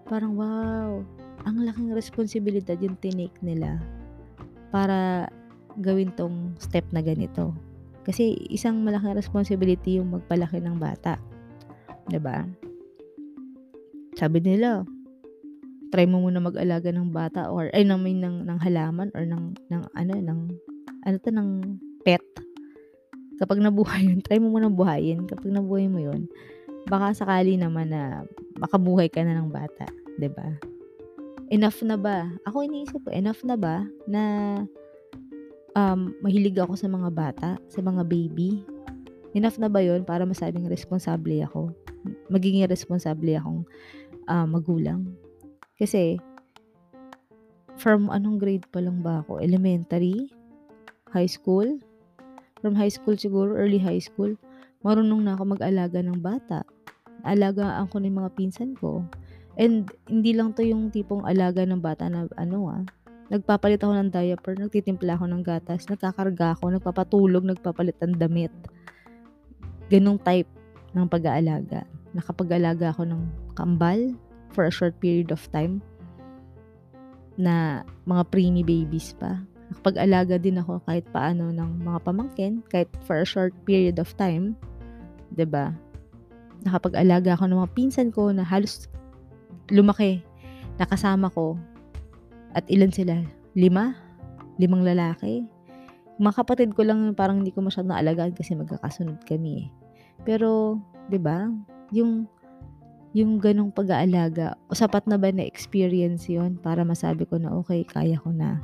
parang 0.06 0.36
wow 0.36 1.02
ang 1.48 1.64
laking 1.64 1.96
responsibilidad 1.96 2.76
yung 2.80 2.98
tinake 3.00 3.36
nila 3.40 3.80
para 4.74 5.28
gawin 5.80 6.12
tong 6.16 6.56
step 6.60 6.84
na 6.92 7.00
ganito 7.00 7.56
kasi 8.04 8.36
isang 8.50 8.82
malaking 8.82 9.16
responsibility 9.16 10.02
yung 10.02 10.12
magpalaki 10.16 10.60
ng 10.60 10.76
bata 10.82 11.20
ba 12.18 12.44
sabi 14.20 14.44
nila, 14.44 14.84
try 15.96 16.04
mo 16.04 16.20
muna 16.20 16.44
mag-alaga 16.44 16.92
ng 16.92 17.08
bata 17.16 17.48
or 17.48 17.72
ay 17.72 17.88
ng 17.88 18.04
ng, 18.04 18.38
ng 18.44 18.60
halaman 18.60 19.08
or 19.16 19.24
ng 19.24 19.56
ng 19.72 19.84
ano 19.96 20.14
ng 20.20 20.40
ano 21.08 21.16
to 21.24 21.32
ng 21.32 21.80
pet. 22.04 22.20
Kapag 23.40 23.64
nabuhay 23.64 24.12
yun, 24.12 24.20
try 24.20 24.36
mo 24.44 24.52
muna 24.52 24.68
buhayin. 24.68 25.24
Kapag 25.24 25.56
nabuhay 25.56 25.88
mo 25.88 26.04
yun, 26.04 26.28
baka 26.92 27.16
sakali 27.16 27.56
naman 27.56 27.96
na 27.96 28.28
makabuhay 28.60 29.08
ka 29.08 29.24
na 29.24 29.40
ng 29.40 29.48
bata, 29.48 29.88
'di 30.20 30.28
ba? 30.28 30.69
Enough 31.50 31.82
na 31.82 31.98
ba? 31.98 32.30
Ako 32.46 32.62
iniisip 32.62 33.02
ko, 33.02 33.10
enough 33.10 33.42
na 33.42 33.58
ba 33.58 33.82
na 34.06 34.22
um, 35.74 36.14
mahilig 36.22 36.54
ako 36.62 36.78
sa 36.78 36.86
mga 36.86 37.10
bata, 37.10 37.50
sa 37.66 37.82
mga 37.82 38.06
baby? 38.06 38.62
Enough 39.34 39.58
na 39.58 39.70
ba 39.70 39.82
yon 39.82 40.06
para 40.06 40.30
masabing 40.30 40.70
responsable 40.70 41.42
ako? 41.42 41.74
Magiging 42.30 42.70
responsable 42.70 43.34
akong 43.34 43.62
uh, 44.30 44.46
magulang. 44.46 45.10
Kasi, 45.78 46.22
from 47.82 48.14
anong 48.14 48.38
grade 48.38 48.66
pa 48.70 48.82
lang 48.82 49.02
ba 49.02 49.26
ako? 49.26 49.42
Elementary? 49.42 50.30
High 51.10 51.30
school? 51.30 51.82
From 52.62 52.78
high 52.78 52.94
school 52.94 53.18
siguro, 53.18 53.58
early 53.58 53.82
high 53.82 54.02
school, 54.02 54.38
marunong 54.86 55.26
na 55.26 55.34
ako 55.34 55.58
mag-alaga 55.58 55.98
ng 56.06 56.22
bata. 56.22 56.62
Alagaan 57.26 57.90
ko 57.90 57.98
ng 57.98 58.16
mga 58.22 58.30
pinsan 58.38 58.78
ko. 58.78 59.02
And, 59.60 59.92
hindi 60.08 60.32
lang 60.32 60.56
to 60.56 60.64
yung 60.64 60.88
tipong 60.88 61.28
alaga 61.28 61.68
ng 61.68 61.84
bata 61.84 62.08
na 62.08 62.32
ano 62.40 62.72
ah, 62.72 62.84
nagpapalit 63.28 63.84
ako 63.84 63.92
ng 63.92 64.10
diaper, 64.10 64.56
nagtitimpla 64.56 65.20
ako 65.20 65.28
ng 65.28 65.44
gatas, 65.44 65.86
nagkakarga 65.92 66.56
ako, 66.56 66.72
nagpapatulog, 66.80 67.44
nagpapalit 67.44 68.00
ng 68.00 68.16
damit. 68.16 68.56
Ganong 69.92 70.18
type 70.24 70.48
ng 70.96 71.06
pag-aalaga. 71.12 71.84
Nakapag-alaga 72.16 72.96
ako 72.96 73.04
ng 73.06 73.22
kambal 73.54 74.16
for 74.56 74.66
a 74.66 74.74
short 74.74 74.96
period 75.04 75.30
of 75.30 75.44
time 75.52 75.84
na 77.36 77.84
mga 78.08 78.24
preemie 78.32 78.66
babies 78.66 79.12
pa. 79.20 79.44
Nakapag-alaga 79.70 80.42
din 80.42 80.58
ako 80.58 80.82
kahit 80.88 81.06
paano 81.14 81.54
ng 81.54 81.86
mga 81.86 82.00
pamangkin, 82.02 82.66
kahit 82.72 82.90
for 83.06 83.22
a 83.22 83.28
short 83.28 83.54
period 83.68 84.02
of 84.02 84.10
time. 84.18 84.58
ba 85.30 85.36
diba? 85.36 85.66
Nakapag-alaga 86.66 87.38
ako 87.38 87.44
ng 87.46 87.60
mga 87.62 87.74
pinsan 87.78 88.10
ko 88.10 88.34
na 88.34 88.42
halos 88.42 88.90
lumaki, 89.70 90.22
nakasama 90.78 91.30
ko. 91.34 91.58
At 92.54 92.66
ilan 92.70 92.94
sila? 92.94 93.22
Lima? 93.54 93.94
Limang 94.58 94.84
lalaki? 94.84 95.46
Mga 96.20 96.34
kapatid 96.44 96.70
ko 96.76 96.84
lang 96.84 97.16
parang 97.16 97.42
hindi 97.42 97.56
ko 97.56 97.64
masyadong 97.64 97.96
naalagaan 97.96 98.36
kasi 98.36 98.58
magkakasunod 98.58 99.24
kami 99.24 99.64
eh. 99.64 99.68
Pero, 100.28 100.82
'di 101.08 101.20
ba? 101.22 101.48
Yung 101.96 102.28
yung 103.16 103.42
ganong 103.42 103.74
pag-aalaga, 103.74 104.54
o 104.70 104.78
sapat 104.78 105.10
na 105.10 105.18
ba 105.18 105.34
na 105.34 105.42
experience 105.42 106.30
yon 106.30 106.62
para 106.62 106.86
masabi 106.86 107.26
ko 107.26 107.42
na 107.42 107.50
okay, 107.58 107.82
kaya 107.82 108.22
ko 108.22 108.30
na. 108.30 108.62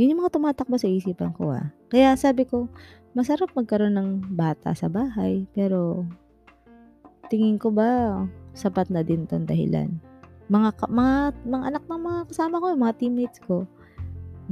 Yun 0.00 0.16
yung 0.16 0.20
mga 0.24 0.32
tumatakbo 0.32 0.80
sa 0.80 0.88
isipan 0.88 1.36
ko, 1.36 1.52
ah. 1.52 1.68
Kaya 1.92 2.16
sabi 2.16 2.48
ko, 2.48 2.72
masarap 3.12 3.52
magkaroon 3.52 4.00
ng 4.00 4.10
bata 4.32 4.72
sa 4.72 4.88
bahay, 4.88 5.44
pero 5.52 6.08
tingin 7.28 7.60
ko 7.60 7.68
ba 7.68 8.24
sapat 8.54 8.88
na 8.88 9.02
din 9.02 9.26
'tong 9.28 9.46
dahilan. 9.46 9.90
Mga 10.48 10.88
mga 10.88 11.16
mga 11.44 11.64
anak 11.74 11.84
ng 11.88 12.02
mga 12.04 12.20
kasama 12.30 12.60
ko, 12.60 12.66
mga 12.76 12.96
teammates 13.00 13.40
ko, 13.42 13.64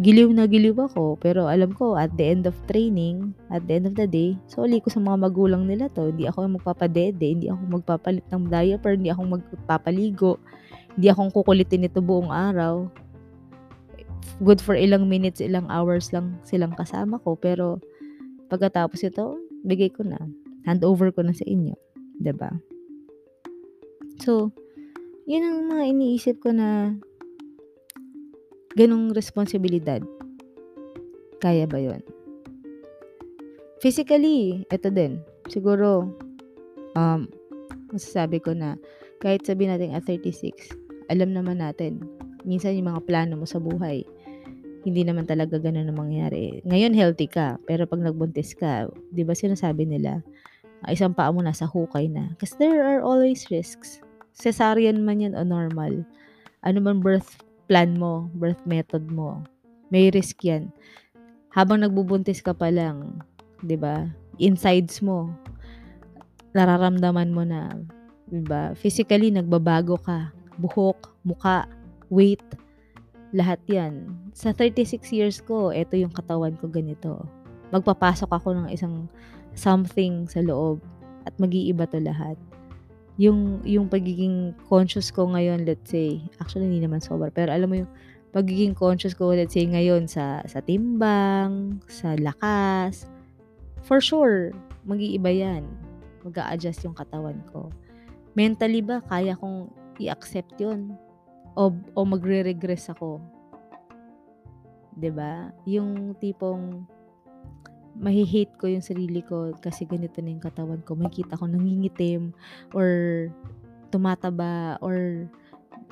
giliw 0.00 0.32
na 0.32 0.48
giliw 0.48 0.72
ako, 0.72 1.20
pero 1.20 1.52
alam 1.52 1.76
ko 1.76 2.00
at 2.00 2.08
the 2.16 2.24
end 2.24 2.48
of 2.48 2.56
training, 2.64 3.36
at 3.52 3.60
the 3.68 3.76
end 3.76 3.84
of 3.84 3.92
the 3.92 4.08
day, 4.08 4.32
soli 4.48 4.80
ko 4.80 4.88
sa 4.88 5.04
mga 5.04 5.28
magulang 5.28 5.68
nila 5.68 5.92
'to. 5.92 6.08
Hindi 6.08 6.24
ako 6.24 6.48
yung 6.48 6.56
magpapadede, 6.56 7.26
hindi 7.28 7.46
ako 7.52 7.60
magpapalit 7.80 8.24
ng 8.32 8.48
diaper, 8.48 8.96
hindi 8.96 9.10
ako 9.12 9.22
magpapaligo, 9.36 10.40
hindi 10.96 11.06
akong 11.12 11.32
kukulitin 11.32 11.84
nito 11.84 12.00
buong 12.00 12.32
araw. 12.32 12.88
Good 14.40 14.64
for 14.64 14.72
ilang 14.72 15.12
minutes, 15.12 15.44
ilang 15.44 15.68
hours 15.68 16.08
lang 16.10 16.40
silang 16.42 16.72
kasama 16.72 17.20
ko, 17.20 17.36
pero 17.36 17.76
pagkatapos 18.48 19.04
ito, 19.04 19.36
bigay 19.68 19.92
ko 19.92 20.08
na, 20.08 20.18
handover 20.64 21.12
ko 21.12 21.20
na 21.20 21.36
sa 21.36 21.44
inyo, 21.44 21.76
ba? 22.36 22.48
So, 24.22 24.54
yun 25.26 25.42
ang 25.42 25.66
mga 25.66 25.82
iniisip 25.90 26.46
ko 26.46 26.54
na 26.54 26.94
ganong 28.78 29.10
responsibilidad. 29.18 29.98
Kaya 31.42 31.66
ba 31.66 31.82
yun? 31.82 31.98
Physically, 33.82 34.62
ito 34.70 34.88
din. 34.94 35.18
Siguro, 35.50 36.06
um, 36.94 37.26
masasabi 37.90 38.38
ko 38.38 38.54
na 38.54 38.78
kahit 39.18 39.42
sabihin 39.42 39.74
natin 39.74 39.90
at 39.90 40.06
36, 40.06 40.70
alam 41.10 41.34
naman 41.34 41.58
natin, 41.58 41.98
minsan 42.46 42.78
yung 42.78 42.94
mga 42.94 43.02
plano 43.02 43.42
mo 43.42 43.46
sa 43.46 43.58
buhay, 43.58 44.06
hindi 44.86 45.02
naman 45.02 45.26
talaga 45.26 45.58
ganun 45.58 45.90
ang 45.90 45.98
mangyayari. 45.98 46.62
Ngayon, 46.66 46.94
healthy 46.94 47.26
ka, 47.26 47.58
pero 47.66 47.90
pag 47.90 48.02
nagbuntis 48.02 48.54
ka, 48.54 48.86
di 49.10 49.26
ba 49.26 49.34
sinasabi 49.34 49.82
nila, 49.82 50.22
isang 50.90 51.14
paa 51.14 51.30
mo 51.30 51.38
nasa 51.38 51.66
hukay 51.70 52.10
na. 52.10 52.34
Because 52.34 52.58
there 52.58 52.82
are 52.82 52.98
always 53.02 53.46
risks. 53.50 54.01
Cesarean 54.32 55.04
man 55.04 55.22
yan 55.22 55.34
o 55.36 55.44
normal. 55.44 56.04
Ano 56.64 56.78
man 56.80 57.00
birth 57.00 57.40
plan 57.68 57.96
mo, 57.96 58.28
birth 58.36 58.60
method 58.68 59.08
mo, 59.08 59.44
may 59.92 60.08
risk 60.12 60.42
yan. 60.44 60.72
Habang 61.52 61.84
nagbubuntis 61.84 62.40
ka 62.40 62.56
pa 62.56 62.72
lang, 62.72 63.20
'di 63.60 63.76
ba? 63.76 64.08
Insides 64.40 65.04
mo 65.04 65.30
nararamdaman 66.52 67.32
mo 67.32 67.42
na, 67.44 67.72
'di 68.28 68.44
ba? 68.44 68.76
Physically 68.76 69.32
nagbabago 69.32 69.96
ka, 70.00 70.32
buhok, 70.60 71.16
muka, 71.24 71.64
weight, 72.12 72.44
lahat 73.32 73.60
'yan. 73.68 74.12
Sa 74.36 74.52
36 74.52 75.12
years 75.12 75.40
ko, 75.40 75.72
ito 75.72 75.96
yung 75.96 76.12
katawan 76.12 76.56
ko 76.60 76.68
ganito. 76.68 77.24
Magpapasok 77.72 78.28
ako 78.28 78.48
ng 78.52 78.68
isang 78.68 79.08
something 79.56 80.28
sa 80.28 80.44
loob 80.44 80.84
at 81.24 81.32
mag-iiba 81.40 81.88
to 81.88 82.00
lahat. 82.00 82.36
Yung 83.20 83.60
yung 83.68 83.92
pagiging 83.92 84.56
conscious 84.68 85.12
ko 85.12 85.28
ngayon, 85.28 85.68
let's 85.68 85.92
say, 85.92 86.20
actually 86.40 86.68
hindi 86.68 86.80
naman 86.80 87.04
sobra, 87.04 87.28
pero 87.28 87.52
alam 87.52 87.68
mo 87.68 87.76
yung 87.84 87.90
pagiging 88.32 88.72
conscious 88.72 89.12
ko, 89.12 89.36
let's 89.36 89.52
say 89.52 89.68
ngayon 89.68 90.08
sa 90.08 90.40
sa 90.48 90.64
timbang, 90.64 91.76
sa 91.92 92.16
lakas, 92.16 93.04
for 93.84 94.00
sure, 94.00 94.56
mag-iiba 94.88 95.28
'yan. 95.28 95.68
Mag-a-adjust 96.24 96.88
yung 96.88 96.96
katawan 96.96 97.42
ko. 97.52 97.68
Mentally 98.32 98.80
ba 98.80 99.04
kaya 99.04 99.36
kong 99.36 99.68
i-accept 100.00 100.56
'yon? 100.56 100.96
O 101.52 101.68
o 101.92 102.00
magre-regress 102.08 102.88
ako? 102.96 103.20
'Di 104.96 105.12
ba? 105.12 105.52
Yung 105.68 106.16
tipong 106.16 106.88
mahi-hate 107.98 108.56
ko 108.56 108.68
yung 108.70 108.84
sarili 108.84 109.20
ko 109.20 109.52
kasi 109.60 109.84
ganito 109.84 110.20
na 110.24 110.32
yung 110.32 110.44
katawan 110.44 110.80
ko. 110.84 110.96
Makikita 110.96 111.36
ko 111.36 111.44
nangingitim 111.44 112.32
or 112.72 113.28
tumataba 113.92 114.80
or 114.80 115.28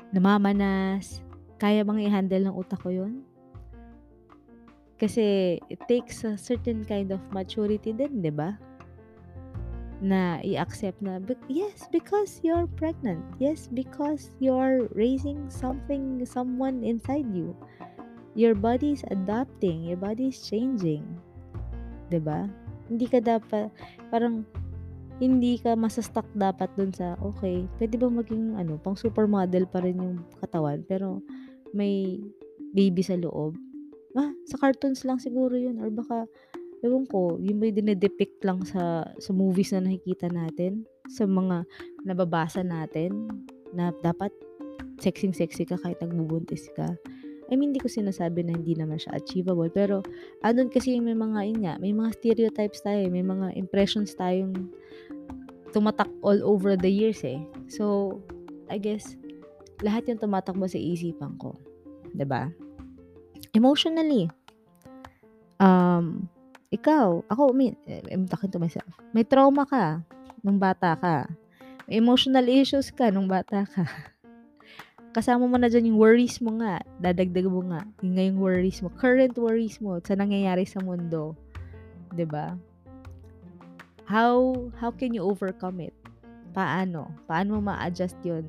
namamanas. 0.09 1.21
Kaya 1.61 1.85
bang 1.85 2.01
i-handle 2.01 2.49
ng 2.49 2.57
utak 2.57 2.81
ko 2.81 2.89
yun? 2.89 3.21
Kasi 4.97 5.57
it 5.69 5.81
takes 5.89 6.21
a 6.25 6.37
certain 6.37 6.85
kind 6.85 7.09
of 7.09 7.21
maturity 7.33 7.89
din, 7.89 8.21
'di 8.21 8.33
ba? 8.33 8.57
Na 10.01 10.41
i-accept 10.41 11.01
na 11.01 11.21
yes, 11.49 11.85
because 11.93 12.41
you're 12.41 12.69
pregnant. 12.77 13.21
Yes, 13.37 13.69
because 13.69 14.33
you're 14.41 14.89
raising 14.97 15.49
something 15.49 16.21
someone 16.25 16.81
inside 16.81 17.29
you. 17.33 17.53
Your 18.33 18.53
body 18.53 18.93
is 18.97 19.05
adapting, 19.09 19.85
your 19.85 19.97
body 19.97 20.29
is 20.29 20.41
changing. 20.45 21.05
'Di 22.11 22.19
ba? 22.19 22.43
Hindi 22.91 23.07
ka 23.07 23.23
dapat 23.23 23.71
parang 24.11 24.43
hindi 25.21 25.61
ka 25.61 25.77
masa-stuck 25.77 26.25
dapat 26.35 26.67
dun 26.75 26.91
sa 26.91 27.15
okay, 27.23 27.63
pwede 27.77 27.95
ba 27.95 28.09
maging 28.09 28.57
ano, 28.57 28.75
pang 28.81 28.97
supermodel 28.97 29.69
pa 29.69 29.79
rin 29.79 30.01
yung 30.01 30.17
katawan 30.41 30.81
pero 30.83 31.21
may 31.71 32.19
baby 32.75 32.99
sa 33.05 33.15
loob. 33.15 33.55
Ah, 34.17 34.33
sa 34.43 34.59
cartoons 34.59 35.07
lang 35.07 35.21
siguro 35.21 35.55
yun 35.55 35.79
or 35.79 35.87
baka 35.93 36.27
ewan 36.81 37.05
ko, 37.05 37.37
yung 37.37 37.61
dine-depict 37.61 38.41
lang 38.41 38.65
sa 38.65 39.05
sa 39.21 39.31
movies 39.31 39.71
na 39.71 39.85
nakikita 39.85 40.27
natin, 40.33 40.83
sa 41.07 41.29
mga 41.29 41.63
nababasa 42.01 42.65
natin 42.65 43.29
na 43.71 43.93
dapat 44.01 44.33
sexing-sexy 44.97 45.69
ka 45.69 45.77
kahit 45.77 46.01
nagbubuntis 46.01 46.65
ka. 46.73 46.89
I 47.51 47.59
mean, 47.59 47.75
hindi 47.75 47.83
ko 47.83 47.91
sinasabi 47.91 48.47
na 48.47 48.55
hindi 48.55 48.79
naman 48.79 48.95
siya 48.95 49.19
achievable. 49.19 49.67
Pero, 49.67 49.99
andun 50.39 50.71
kasi 50.71 50.95
may 51.03 51.13
mga, 51.13 51.39
yun 51.51 51.59
nga, 51.67 51.75
may 51.83 51.91
mga 51.91 52.15
stereotypes 52.15 52.79
tayo, 52.79 53.11
may 53.11 53.21
mga 53.21 53.59
impressions 53.59 54.15
tayong 54.15 54.71
tumatak 55.75 56.07
all 56.23 56.39
over 56.47 56.79
the 56.79 56.87
years 56.87 57.19
eh. 57.27 57.43
So, 57.67 58.15
I 58.71 58.79
guess, 58.79 59.19
lahat 59.83 60.07
yung 60.07 60.23
tumatakbo 60.23 60.63
sa 60.63 60.79
isipan 60.79 61.35
ko. 61.35 61.59
ba 62.11 62.15
diba? 62.15 62.41
Emotionally. 63.51 64.31
Um, 65.59 66.31
ikaw, 66.71 67.19
ako, 67.27 67.51
I 67.51 67.55
mean, 67.55 67.75
I'm 68.07 68.31
talking 68.31 68.51
to 68.55 68.59
myself. 68.63 68.95
May 69.11 69.27
trauma 69.27 69.67
ka 69.67 69.99
nung 70.39 70.55
bata 70.55 70.95
ka. 70.95 71.27
May 71.87 71.99
emotional 71.99 72.47
issues 72.47 72.95
ka 72.95 73.11
nung 73.11 73.27
bata 73.27 73.67
ka. 73.67 73.83
kasama 75.11 75.47
mo 75.47 75.59
na 75.59 75.67
dyan 75.67 75.91
yung 75.91 75.99
worries 75.99 76.39
mo 76.39 76.55
nga, 76.59 76.79
dadagdag 76.99 77.47
mo 77.47 77.61
nga, 77.67 77.83
yung 77.99 78.15
ngayong 78.15 78.39
worries 78.39 78.79
mo, 78.79 78.87
current 78.95 79.35
worries 79.35 79.77
mo 79.83 79.99
sa 80.03 80.15
nangyayari 80.15 80.63
sa 80.63 80.79
mundo. 80.79 81.35
'di 82.15 82.27
ba? 82.27 82.55
How 84.07 84.67
how 84.75 84.91
can 84.91 85.15
you 85.15 85.23
overcome 85.23 85.79
it? 85.79 85.95
Paano? 86.51 87.07
Paano 87.27 87.59
mo 87.59 87.71
ma-adjust 87.71 88.19
'yon? 88.23 88.47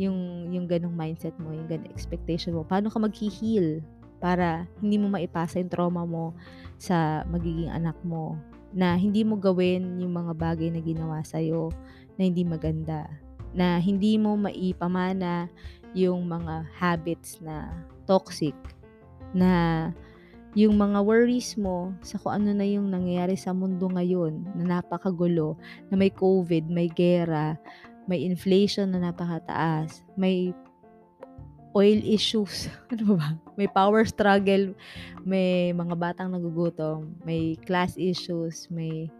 Yung 0.00 0.48
yung 0.52 0.64
ganung 0.68 0.96
mindset 0.96 1.36
mo, 1.40 1.52
yung 1.52 1.68
ganung 1.68 1.92
expectation 1.92 2.56
mo. 2.56 2.64
Paano 2.64 2.88
ka 2.88 2.96
maghi-heal 3.00 3.84
para 4.16 4.64
hindi 4.80 4.96
mo 4.96 5.12
maipasa 5.12 5.60
yung 5.60 5.72
trauma 5.72 6.08
mo 6.08 6.32
sa 6.80 7.24
magiging 7.28 7.68
anak 7.68 7.96
mo 8.00 8.36
na 8.72 8.96
hindi 8.96 9.24
mo 9.24 9.36
gawin 9.36 10.00
yung 10.00 10.12
mga 10.16 10.32
bagay 10.36 10.68
na 10.72 10.80
ginawa 10.80 11.20
sa'yo 11.24 11.72
na 12.16 12.28
hindi 12.28 12.44
maganda 12.44 13.08
na 13.56 13.80
hindi 13.80 14.20
mo 14.20 14.36
maipamana 14.36 15.48
yung 15.96 16.28
mga 16.28 16.68
habits 16.76 17.40
na 17.40 17.72
toxic 18.04 18.52
na 19.32 19.88
yung 20.56 20.76
mga 20.76 21.04
worries 21.04 21.56
mo 21.56 21.92
sa 22.00 22.16
kung 22.16 22.32
ano 22.32 22.52
na 22.56 22.64
yung 22.64 22.88
nangyayari 22.88 23.36
sa 23.36 23.52
mundo 23.52 23.92
ngayon 23.92 24.40
na 24.56 24.80
napakagulo, 24.80 25.56
na 25.92 26.00
may 26.00 26.08
COVID, 26.08 26.68
may 26.72 26.88
gera, 26.88 27.60
may 28.08 28.24
inflation 28.24 28.88
na 28.88 29.12
napakataas, 29.12 30.00
may 30.16 30.56
oil 31.76 32.00
issues, 32.08 32.72
ano 32.92 33.20
ba? 33.20 33.36
May 33.60 33.68
power 33.68 34.08
struggle, 34.08 34.72
may 35.28 35.76
mga 35.76 35.92
batang 35.92 36.32
nagugutom, 36.32 37.12
may 37.28 37.60
class 37.68 37.92
issues, 38.00 38.64
may 38.72 39.12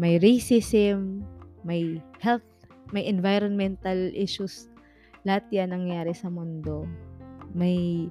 may 0.00 0.16
racism, 0.16 1.20
may 1.60 2.00
health, 2.24 2.46
may 2.88 3.04
environmental 3.04 4.08
issues 4.16 4.69
lahat 5.24 5.44
yan 5.52 5.72
nangyayari 5.74 6.16
sa 6.16 6.32
mundo. 6.32 6.88
May, 7.52 8.08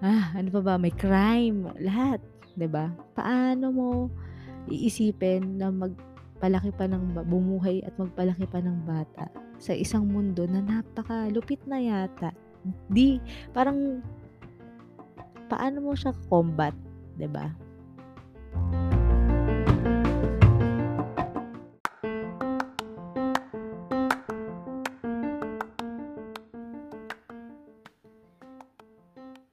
ah, 0.00 0.32
ano 0.34 0.48
pa 0.54 0.60
ba, 0.62 0.74
may 0.80 0.94
crime, 0.94 1.68
lahat. 1.78 2.22
ba 2.54 2.58
diba? 2.58 2.86
Paano 3.14 3.66
mo 3.70 3.88
iisipin 4.68 5.60
na 5.60 5.72
magpalaki 5.72 6.70
pa 6.76 6.88
ng, 6.88 7.24
bumuhay 7.26 7.80
at 7.84 7.94
magpalaki 7.96 8.44
pa 8.48 8.60
ng 8.60 8.84
bata 8.84 9.26
sa 9.58 9.74
isang 9.74 10.06
mundo 10.06 10.46
na 10.46 10.62
napakalupit 10.62 11.60
na 11.66 11.82
yata. 11.82 12.30
Di, 12.90 13.18
parang, 13.50 14.02
paano 15.48 15.82
mo 15.82 15.92
siya 15.96 16.14
combat, 16.28 16.74
ba? 17.30 17.50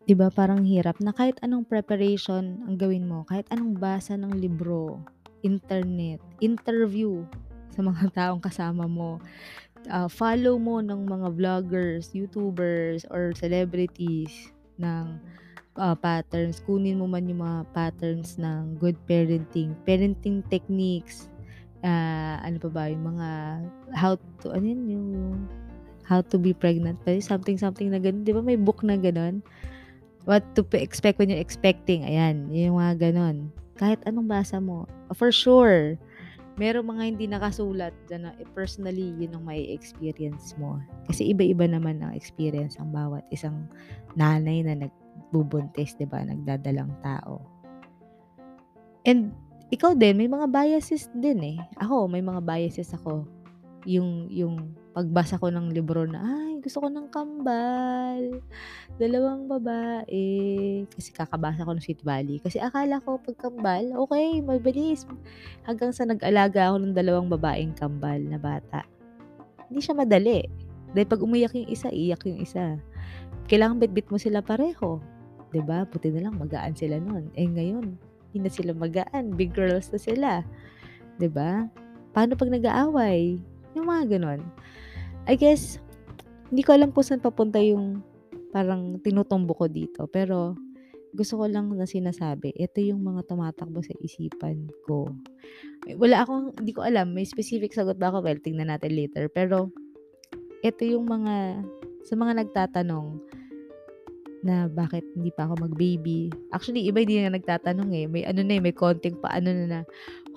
'Di 0.06 0.14
ba 0.14 0.30
parang 0.30 0.62
hirap 0.62 1.02
na 1.02 1.10
kahit 1.10 1.42
anong 1.42 1.66
preparation 1.66 2.62
ang 2.70 2.78
gawin 2.78 3.10
mo, 3.10 3.26
kahit 3.26 3.50
anong 3.50 3.74
basa 3.82 4.14
ng 4.14 4.38
libro, 4.38 5.02
internet, 5.42 6.22
interview 6.38 7.26
sa 7.74 7.82
mga 7.82 8.04
taong 8.18 8.38
kasama 8.38 8.86
mo, 8.86 9.18
ah, 9.90 10.06
follow 10.06 10.62
mo 10.62 10.78
ng 10.78 11.10
mga 11.10 11.28
vloggers, 11.34 12.14
YouTubers, 12.14 13.10
or 13.10 13.34
celebrities 13.34 14.54
ng, 14.78 15.18
ah, 15.82 15.98
patterns. 15.98 16.62
Kunin 16.62 17.02
mo 17.02 17.10
man 17.10 17.26
yung 17.26 17.42
mga 17.42 17.66
patterns 17.74 18.38
ng 18.38 18.78
good 18.78 18.96
parenting, 19.10 19.74
parenting 19.90 20.46
techniques, 20.54 21.34
ah, 21.82 22.38
ano 22.46 22.62
pa 22.62 22.70
ba, 22.70 22.84
yung 22.94 23.18
mga 23.18 23.30
how 23.98 24.14
to 24.46 24.54
ano 24.54 24.70
yun, 24.70 24.82
yung 24.86 25.10
how 26.06 26.22
to 26.22 26.38
be 26.38 26.54
pregnant 26.54 27.02
ba 27.02 27.18
something 27.18 27.58
something 27.58 27.90
na 27.90 27.98
gano'n. 27.98 28.22
'Di 28.22 28.38
ba 28.38 28.46
may 28.46 28.62
book 28.62 28.86
na 28.86 28.94
gano'n? 28.94 29.42
What 30.26 30.42
to 30.58 30.66
expect 30.74 31.22
when 31.22 31.30
you're 31.30 31.42
expecting, 31.42 32.02
ayan, 32.02 32.50
yung 32.50 32.82
mga 32.82 33.10
gano'n. 33.10 33.54
Kahit 33.78 34.02
anong 34.10 34.26
basa 34.26 34.58
mo, 34.58 34.90
for 35.14 35.30
sure, 35.30 36.02
merong 36.56 36.88
mga 36.88 37.04
hindi 37.14 37.26
nakasulat 37.28 37.94
na 38.10 38.32
eh, 38.40 38.48
personally 38.56 39.14
yun 39.20 39.36
ang 39.36 39.46
mai-experience 39.46 40.56
mo. 40.58 40.80
Kasi 41.06 41.30
iba-iba 41.36 41.68
naman 41.68 42.00
ang 42.02 42.16
experience 42.16 42.80
ang 42.80 42.90
bawat 42.96 43.22
isang 43.30 43.68
nanay 44.16 44.64
na 44.64 44.88
nagbubuntis, 44.88 45.94
'di 46.00 46.08
ba, 46.08 46.24
nagdadalang 46.24 46.90
tao. 47.04 47.44
And 49.06 49.36
ikaw 49.70 49.94
din 49.94 50.18
may 50.18 50.32
mga 50.32 50.48
biases 50.50 51.12
din, 51.14 51.44
eh. 51.44 51.58
Ako 51.84 52.08
may 52.08 52.24
mga 52.24 52.42
biases 52.42 52.96
ako. 52.96 53.28
Yung 53.86 54.32
yung 54.32 54.74
pagbasa 54.96 55.36
ko 55.36 55.52
ng 55.52 55.76
libro 55.76 56.08
na, 56.08 56.24
"Ay 56.24 56.64
gusto 56.64 56.80
ko 56.80 56.88
ng 56.88 57.12
kambal, 57.12 58.40
dalawang 58.96 59.52
babae." 59.52 60.88
Kasi 60.88 61.12
kakabasa 61.12 61.68
ko 61.68 61.76
ng 61.76 61.84
Sweet 61.84 62.00
Valley. 62.00 62.40
Kasi 62.40 62.64
akala 62.64 63.04
ko 63.04 63.20
'pag 63.20 63.36
kambal, 63.36 63.84
okey 64.08 64.40
mabilis. 64.40 65.04
Hanggang 65.68 65.92
sa 65.92 66.08
nag-alaga 66.08 66.72
ako 66.72 66.80
ng 66.80 66.96
dalawang 66.96 67.28
babaeng 67.28 67.76
kambal 67.76 68.24
na 68.24 68.40
bata. 68.40 68.88
Hindi 69.68 69.84
siya 69.84 70.00
madali. 70.00 70.48
Dahil 70.96 71.08
'pag 71.12 71.20
umiyak 71.20 71.52
yung 71.60 71.68
isa, 71.68 71.92
iiyak 71.92 72.24
yung 72.24 72.40
isa. 72.40 72.80
Kailangan 73.52 73.84
bitbit 73.84 74.08
mo 74.08 74.16
sila 74.16 74.40
pareho, 74.40 75.04
ba? 75.64 75.88
Buti 75.88 76.12
na 76.12 76.28
lang 76.28 76.36
magaan 76.36 76.76
sila 76.76 77.00
nun. 77.00 77.32
Eh, 77.36 77.48
ngayon 77.48 77.96
hindi 78.36 78.38
na 78.44 78.52
sila 78.52 78.76
magaan, 78.76 79.32
big 79.40 79.56
girls 79.56 79.88
na 79.96 80.00
sila, 80.00 80.32
ba? 81.32 81.72
Paano 82.12 82.36
'pag 82.36 82.52
nag-aaway? 82.52 83.40
Yung 83.76 83.88
mga 83.88 84.20
gano'n. 84.20 84.44
I 85.26 85.34
guess, 85.34 85.82
hindi 86.54 86.62
ko 86.62 86.78
alam 86.78 86.94
kung 86.94 87.02
saan 87.02 87.22
papunta 87.24 87.58
yung 87.58 88.06
parang 88.54 89.02
tinutumbok 89.02 89.58
ko 89.58 89.68
dito, 89.68 90.02
pero 90.06 90.54
gusto 91.16 91.40
ko 91.40 91.46
lang 91.48 91.72
na 91.74 91.88
sinasabi, 91.88 92.52
ito 92.54 92.84
yung 92.84 93.02
mga 93.02 93.26
tumatakbo 93.26 93.80
sa 93.82 93.96
isipan 94.04 94.68
ko. 94.84 95.10
Wala 95.96 96.28
akong 96.28 96.54
hindi 96.60 96.76
ko 96.76 96.84
alam, 96.84 97.16
may 97.16 97.24
specific 97.24 97.72
sagot 97.72 97.96
ba 97.96 98.12
ako? 98.12 98.22
Well, 98.22 98.38
tingnan 98.44 98.68
natin 98.68 98.94
later. 98.94 99.32
Pero 99.32 99.72
ito 100.60 100.82
yung 100.84 101.08
mga 101.08 101.64
sa 102.06 102.14
mga 102.20 102.46
nagtatanong 102.46 103.18
na 104.46 104.70
bakit 104.70 105.02
hindi 105.18 105.34
pa 105.34 105.50
ako 105.50 105.66
mag-baby. 105.66 106.30
Actually, 106.54 106.86
iba 106.86 107.02
hindi 107.02 107.18
na 107.18 107.34
nagtatanong, 107.34 107.90
eh. 107.98 108.06
May 108.06 108.24
ano 108.30 108.46
na, 108.46 108.54
eh, 108.54 108.62
may 108.62 108.76
konting 108.78 109.18
paano 109.18 109.50
na 109.50 109.66
na, 109.66 109.82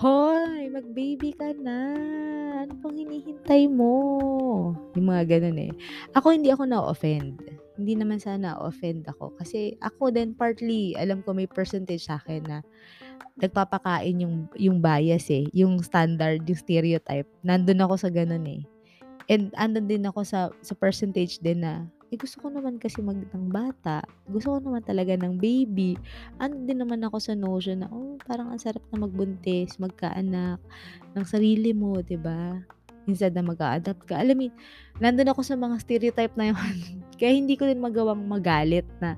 "Hoy, 0.01 0.73
mag-baby 0.73 1.37
ka 1.37 1.53
na. 1.61 1.79
Ano 2.59 2.75
pang 2.83 2.95
hinihintay 2.95 3.71
mo?" 3.71 3.93
Yung 4.99 5.07
mga 5.07 5.39
gano'n, 5.39 5.59
eh. 5.71 5.73
Ako 6.19 6.35
hindi 6.35 6.51
ako 6.51 6.67
na-o-offend. 6.67 7.39
Hindi 7.79 7.95
naman 7.95 8.19
sa 8.19 8.35
na-o-offend 8.35 9.07
ako 9.07 9.39
kasi 9.39 9.79
ako 9.79 10.11
din 10.11 10.35
partly 10.35 10.99
alam 10.99 11.23
ko 11.23 11.31
may 11.31 11.47
percentage 11.47 12.11
sa'kin 12.11 12.43
na 12.43 12.59
nagpapakain 13.39 14.19
yung 14.19 14.51
yung 14.59 14.83
bias, 14.83 15.31
eh, 15.31 15.47
yung 15.55 15.79
standard, 15.79 16.43
yung 16.43 16.59
stereotype. 16.59 17.31
Nandun 17.47 17.79
ako 17.79 17.95
sa 17.95 18.11
gano'n, 18.11 18.43
eh. 18.51 18.63
And 19.31 19.55
andun 19.55 19.87
din 19.87 20.03
ako 20.09 20.27
sa 20.27 20.51
sa 20.59 20.75
percentage 20.75 21.39
din 21.39 21.63
na, 21.63 21.87
eh, 22.09 22.17
gusto 22.17 22.41
ko 22.41 22.49
naman 22.49 22.81
kasi 22.81 23.05
mag 23.05 23.21
ng 23.21 23.53
bata. 23.53 24.01
Gusto 24.25 24.57
ko 24.57 24.59
naman 24.65 24.81
talaga 24.81 25.13
ng 25.21 25.37
baby. 25.37 26.01
Andun 26.41 26.65
din 26.65 26.81
naman 26.81 27.05
ako 27.05 27.21
sa 27.21 27.37
notion 27.37 27.85
na, 27.85 27.89
oh, 27.93 28.17
parang 28.25 28.49
ang 28.49 28.61
sarap 28.61 28.81
na 28.89 29.05
magbuntis, 29.05 29.77
magkaanak 29.77 30.57
ng 31.13 31.25
sarili 31.29 31.77
mo, 31.77 32.01
ba? 32.01 32.65
Instead 33.05 33.37
na 33.37 33.45
mag-a-adapt 33.45 34.09
ka. 34.09 34.21
Alam 34.21 34.37
mo 34.37 34.47
nandun 35.01 35.33
ako 35.33 35.41
sa 35.45 35.57
mga 35.57 35.77
stereotype 35.81 36.35
na 36.37 36.53
yun. 36.53 36.77
Kaya 37.21 37.33
hindi 37.37 37.57
ko 37.57 37.69
din 37.69 37.81
magawang 37.81 38.25
magalit 38.25 38.89
na, 39.01 39.17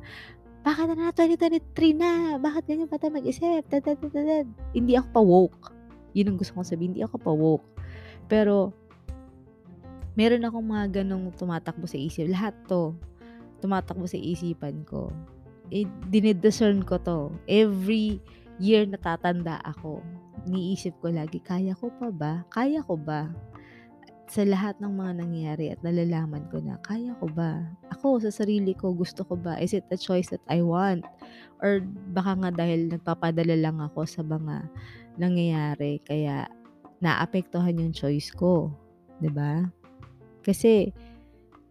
"Bakit 0.67 0.87
na 0.95 1.11
2023 1.15 1.95
na, 1.95 2.39
bakit 2.43 2.71
ganyan 2.71 2.91
pa 2.91 2.99
tayo 2.99 3.19
mag-isip, 3.19 3.67
da-da-da-da-da." 3.71 4.47
Hindi 4.75 4.99
ako 4.99 5.09
pa-woke. 5.15 5.75
Yun 6.15 6.35
ang 6.35 6.39
gusto 6.39 6.59
kong 6.59 6.67
sabihin, 6.67 6.95
hindi 6.95 7.07
ako 7.07 7.17
pa-woke. 7.23 7.67
Pero 8.31 8.75
meron 10.21 10.45
akong 10.45 10.69
mga 10.69 11.01
gano'ng 11.01 11.33
tumatakbo 11.33 11.89
sa 11.89 11.97
isip. 11.97 12.29
Lahat 12.29 12.53
'to 12.69 12.93
tumatakbo 13.65 14.05
sa 14.05 14.21
isipan 14.21 14.85
ko. 14.85 15.09
Eh, 15.73 15.89
dini-discern 16.13 16.85
ko 16.85 17.01
'to. 17.01 17.33
Every 17.49 18.21
year 18.61 18.85
natatanda 18.85 19.65
ako, 19.65 20.05
iniisip 20.45 20.93
ko 21.01 21.09
lagi, 21.09 21.41
"Kaya 21.41 21.73
ko 21.73 21.89
pa 21.97 22.13
ba? 22.13 22.45
Kaya 22.53 22.85
ko 22.85 23.01
ba?" 23.01 23.33
Sa 24.31 24.45
lahat 24.45 24.79
ng 24.79 24.93
mga 24.95 25.13
nangyayari 25.25 25.67
at 25.75 25.81
nalalaman 25.83 26.47
ko 26.55 26.63
na, 26.63 26.79
kaya 26.87 27.19
ko 27.19 27.27
ba? 27.27 27.67
Ako 27.91 28.23
sa 28.23 28.31
sarili 28.31 28.79
ko, 28.79 28.95
gusto 28.95 29.27
ko 29.27 29.35
ba? 29.35 29.59
Is 29.59 29.75
it 29.75 29.83
a 29.91 29.99
choice 29.99 30.31
that 30.31 30.45
I 30.47 30.63
want? 30.63 31.03
Or 31.59 31.83
baka 32.15 32.39
nga 32.39 32.51
dahil 32.55 32.95
nagpapadala 32.95 33.59
lang 33.59 33.83
ako 33.83 34.07
sa 34.07 34.23
mga 34.23 34.71
nangyayari 35.19 35.99
kaya 36.07 36.47
naapektuhan 37.03 37.83
yung 37.83 37.91
choice 37.91 38.31
ko, 38.31 38.71
'di 39.19 39.35
ba? 39.35 39.67
Kasi 40.41 40.93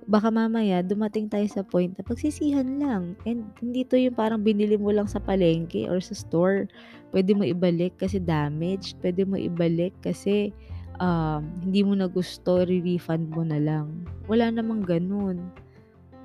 baka 0.10 0.34
mamaya 0.34 0.82
dumating 0.82 1.30
tayo 1.30 1.46
sa 1.46 1.62
point 1.62 1.94
na 1.94 2.02
pagsisihan 2.02 2.66
lang 2.82 3.14
and 3.30 3.46
hindi 3.62 3.86
'to 3.86 3.94
yung 3.94 4.18
parang 4.18 4.42
binili 4.42 4.74
mo 4.74 4.90
lang 4.90 5.06
sa 5.06 5.22
palengke 5.22 5.86
or 5.86 6.02
sa 6.02 6.18
store. 6.18 6.66
Puwede 7.14 7.38
mo 7.38 7.46
ibalik 7.46 7.98
kasi 8.02 8.18
damaged, 8.18 8.98
puwede 9.02 9.26
mo 9.26 9.38
ibalik 9.38 9.94
kasi, 10.02 10.54
um, 11.02 11.46
hindi 11.66 11.82
mo 11.82 11.98
na 11.98 12.06
gusto, 12.06 12.62
re-refund 12.66 13.34
mo 13.34 13.42
na 13.42 13.58
lang. 13.58 14.06
Wala 14.30 14.54
namang 14.54 14.86
gano'n. 14.86 15.42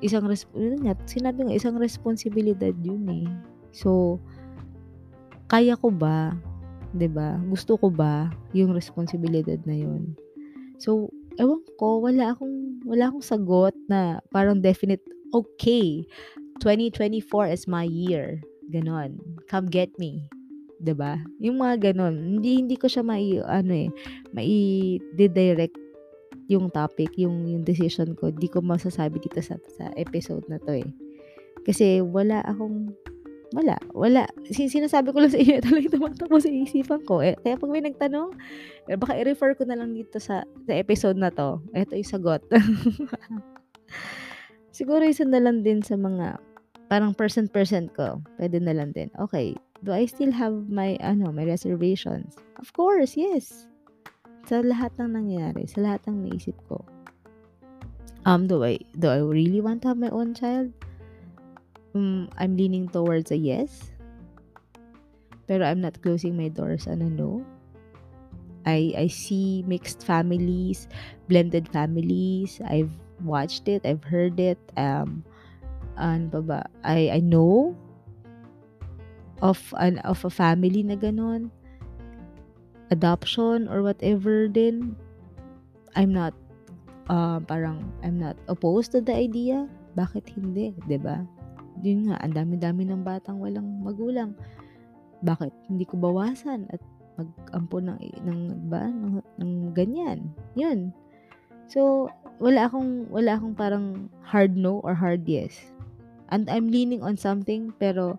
Isang 0.05 0.29
res 0.29 0.45
yun 0.53 0.85
nga, 0.85 0.93
sinabi 1.09 1.49
nga 1.49 1.57
isang 1.57 1.81
responsibilidad 1.81 2.77
yun, 2.85 3.09
eh. 3.09 3.29
So, 3.73 4.21
kaya 5.49 5.73
ko 5.77 5.89
ba, 5.89 6.37
'di 6.93 7.09
ba? 7.09 7.41
Gusto 7.49 7.81
ko 7.81 7.89
ba 7.89 8.29
yung 8.53 8.77
responsibilidad 8.77 9.59
na 9.65 9.77
yun? 9.77 10.13
So, 10.77 11.09
ewan 11.39 11.63
ko, 11.81 12.01
wala 12.03 12.35
akong 12.35 12.83
wala 12.87 13.11
akong 13.11 13.25
sagot 13.25 13.75
na 13.91 14.21
parang 14.31 14.61
definite, 14.63 15.03
"Okay, 15.35 16.07
2024 16.63 17.51
is 17.51 17.67
my 17.67 17.85
year." 17.87 18.41
Gano'n. 18.71 19.19
"Come 19.51 19.69
get 19.69 19.91
me." 19.99 20.27
'Di 20.81 20.95
ba? 20.95 21.19
Yung 21.41 21.61
mga 21.61 21.93
gano'n. 21.93 22.39
Hindi 22.39 22.61
hindi 22.61 22.77
ko 22.77 22.87
siya 22.91 23.03
mai-ano, 23.07 23.73
eh, 23.73 23.91
mai-di-direct 24.37 25.77
yung 26.49 26.69
topic, 26.69 27.17
yung 27.17 27.49
yung 27.49 27.65
decision 27.65 28.13
ko. 28.13 28.29
Di 28.29 28.49
ko 28.53 28.61
masasabi 28.61 29.17
dito 29.23 29.41
sa 29.41 29.57
sa 29.75 29.89
episode 29.97 30.45
na 30.47 30.61
'to, 30.61 30.77
eh. 30.77 30.89
Kasi 31.65 32.05
wala 32.05 32.45
akong 32.45 32.93
wala, 33.55 33.79
wala. 33.95 34.27
Si 34.51 34.67
sinasabi 34.67 35.15
ko 35.15 35.23
lang 35.23 35.31
sa 35.31 35.39
inyo 35.39 35.55
ito 35.63 35.71
lang 35.71 35.87
yung 35.87 35.95
tumatakbo 35.95 36.43
sa 36.43 36.51
isipan 36.51 37.07
ko, 37.07 37.23
eh. 37.23 37.39
Kaya 37.39 37.55
'pag 37.55 37.71
may 37.71 37.87
nagtanong, 37.87 38.35
eh, 38.91 38.99
baka 38.99 39.15
i-refer 39.15 39.55
ko 39.55 39.63
na 39.63 39.79
lang 39.79 39.95
dito 39.95 40.19
sa 40.19 40.43
sa 40.43 40.73
episode 40.75 41.15
na 41.15 41.31
'to. 41.31 41.63
Eto 41.71 41.95
yung 41.95 42.11
sagot. 42.11 42.43
Siguro 44.77 45.07
isa 45.07 45.23
na 45.23 45.39
lang 45.39 45.63
din 45.63 45.87
sa 45.87 45.95
mga 45.95 46.43
parang 46.91 47.15
percent-percent 47.15 47.95
ko, 47.95 48.19
puwede 48.37 48.59
na 48.59 48.75
lang 48.75 48.91
din. 48.91 49.07
Okey, 49.23 49.55
do 49.87 49.95
I 49.95 50.11
still 50.11 50.35
have 50.35 50.67
my 50.67 50.99
ano, 50.99 51.31
my 51.31 51.47
reservations? 51.47 52.35
Of 52.59 52.75
course, 52.75 53.15
yes. 53.15 53.71
Sa 54.51 54.61
lahat 54.61 54.93
ng 54.99 55.15
nangyayari, 55.15 55.65
sa 55.71 55.81
lahat 55.81 56.03
ng 56.11 56.27
naisip 56.27 56.59
ko. 56.67 56.83
Um, 58.25 58.51
do 58.51 58.65
I 58.65 58.81
do 58.99 59.13
I 59.13 59.21
really 59.21 59.61
want 59.61 59.85
to 59.85 59.95
have 59.95 60.01
my 60.01 60.11
own 60.11 60.33
child? 60.33 60.73
Hmm, 61.95 62.27
I'm 62.37 62.59
leaning 62.59 62.91
towards 62.91 63.31
a 63.31 63.39
yes. 63.39 63.95
Pero 65.47 65.63
I'm 65.63 65.79
not 65.79 66.03
closing 66.03 66.35
my 66.35 66.51
doors 66.51 66.91
on 66.91 67.07
a 67.07 67.09
no. 67.09 67.47
I 68.67 68.97
I 68.99 69.07
see 69.07 69.63
mixed 69.63 70.03
families, 70.03 70.91
blended 71.31 71.71
families. 71.71 72.59
I've 72.67 72.91
watched 73.23 73.71
it, 73.71 73.87
I've 73.87 74.03
heard 74.03 74.41
it. 74.43 74.59
Um, 74.75 75.23
ano 75.95 76.27
pa 76.35 76.41
ba? 76.43 76.61
I 76.83 77.15
I 77.15 77.21
know 77.23 77.79
of 79.45 79.61
an 79.79 80.03
of 80.03 80.25
a 80.27 80.33
family 80.33 80.83
na 80.83 80.99
gano'n. 80.99 81.53
Adoption 82.91 83.71
or 83.71 83.87
whatever 83.87 84.49
din. 84.49 84.97
I'm 85.95 86.11
not, 86.11 86.35
uh, 87.07 87.39
parang 87.47 87.87
I'm 88.03 88.19
not 88.19 88.35
opposed 88.51 88.91
to 88.99 89.01
the 89.05 89.15
idea. 89.15 89.71
Bakit 89.95 90.27
hindi, 90.35 90.75
'di 90.91 90.99
ba? 90.99 91.23
Yun 91.85 92.09
nga, 92.09 92.17
ang 92.25 92.33
dami-dami 92.33 92.89
ng 92.89 93.05
batang 93.05 93.37
walang 93.37 93.85
magulang. 93.85 94.33
Bakit 95.21 95.53
hindi 95.69 95.85
ko 95.85 96.01
bawasan 96.01 96.65
at 96.73 96.81
mag-ampo 97.15 97.79
ng 97.79 98.01
ng 98.27 98.41
ba 98.73 98.89
ng, 98.91 99.23
ng 99.39 99.53
ganyan. 99.77 100.33
Yun. 100.59 100.91
So, 101.71 102.11
wala 102.43 102.67
akong 102.67 103.07
wala 103.13 103.39
akong 103.39 103.55
parang 103.55 103.87
hard 104.27 104.59
no 104.59 104.83
or 104.83 104.97
hard 104.97 105.29
yes. 105.29 105.55
And 106.33 106.51
I'm 106.51 106.73
leaning 106.73 107.05
on 107.05 107.15
something 107.15 107.71
pero 107.79 108.19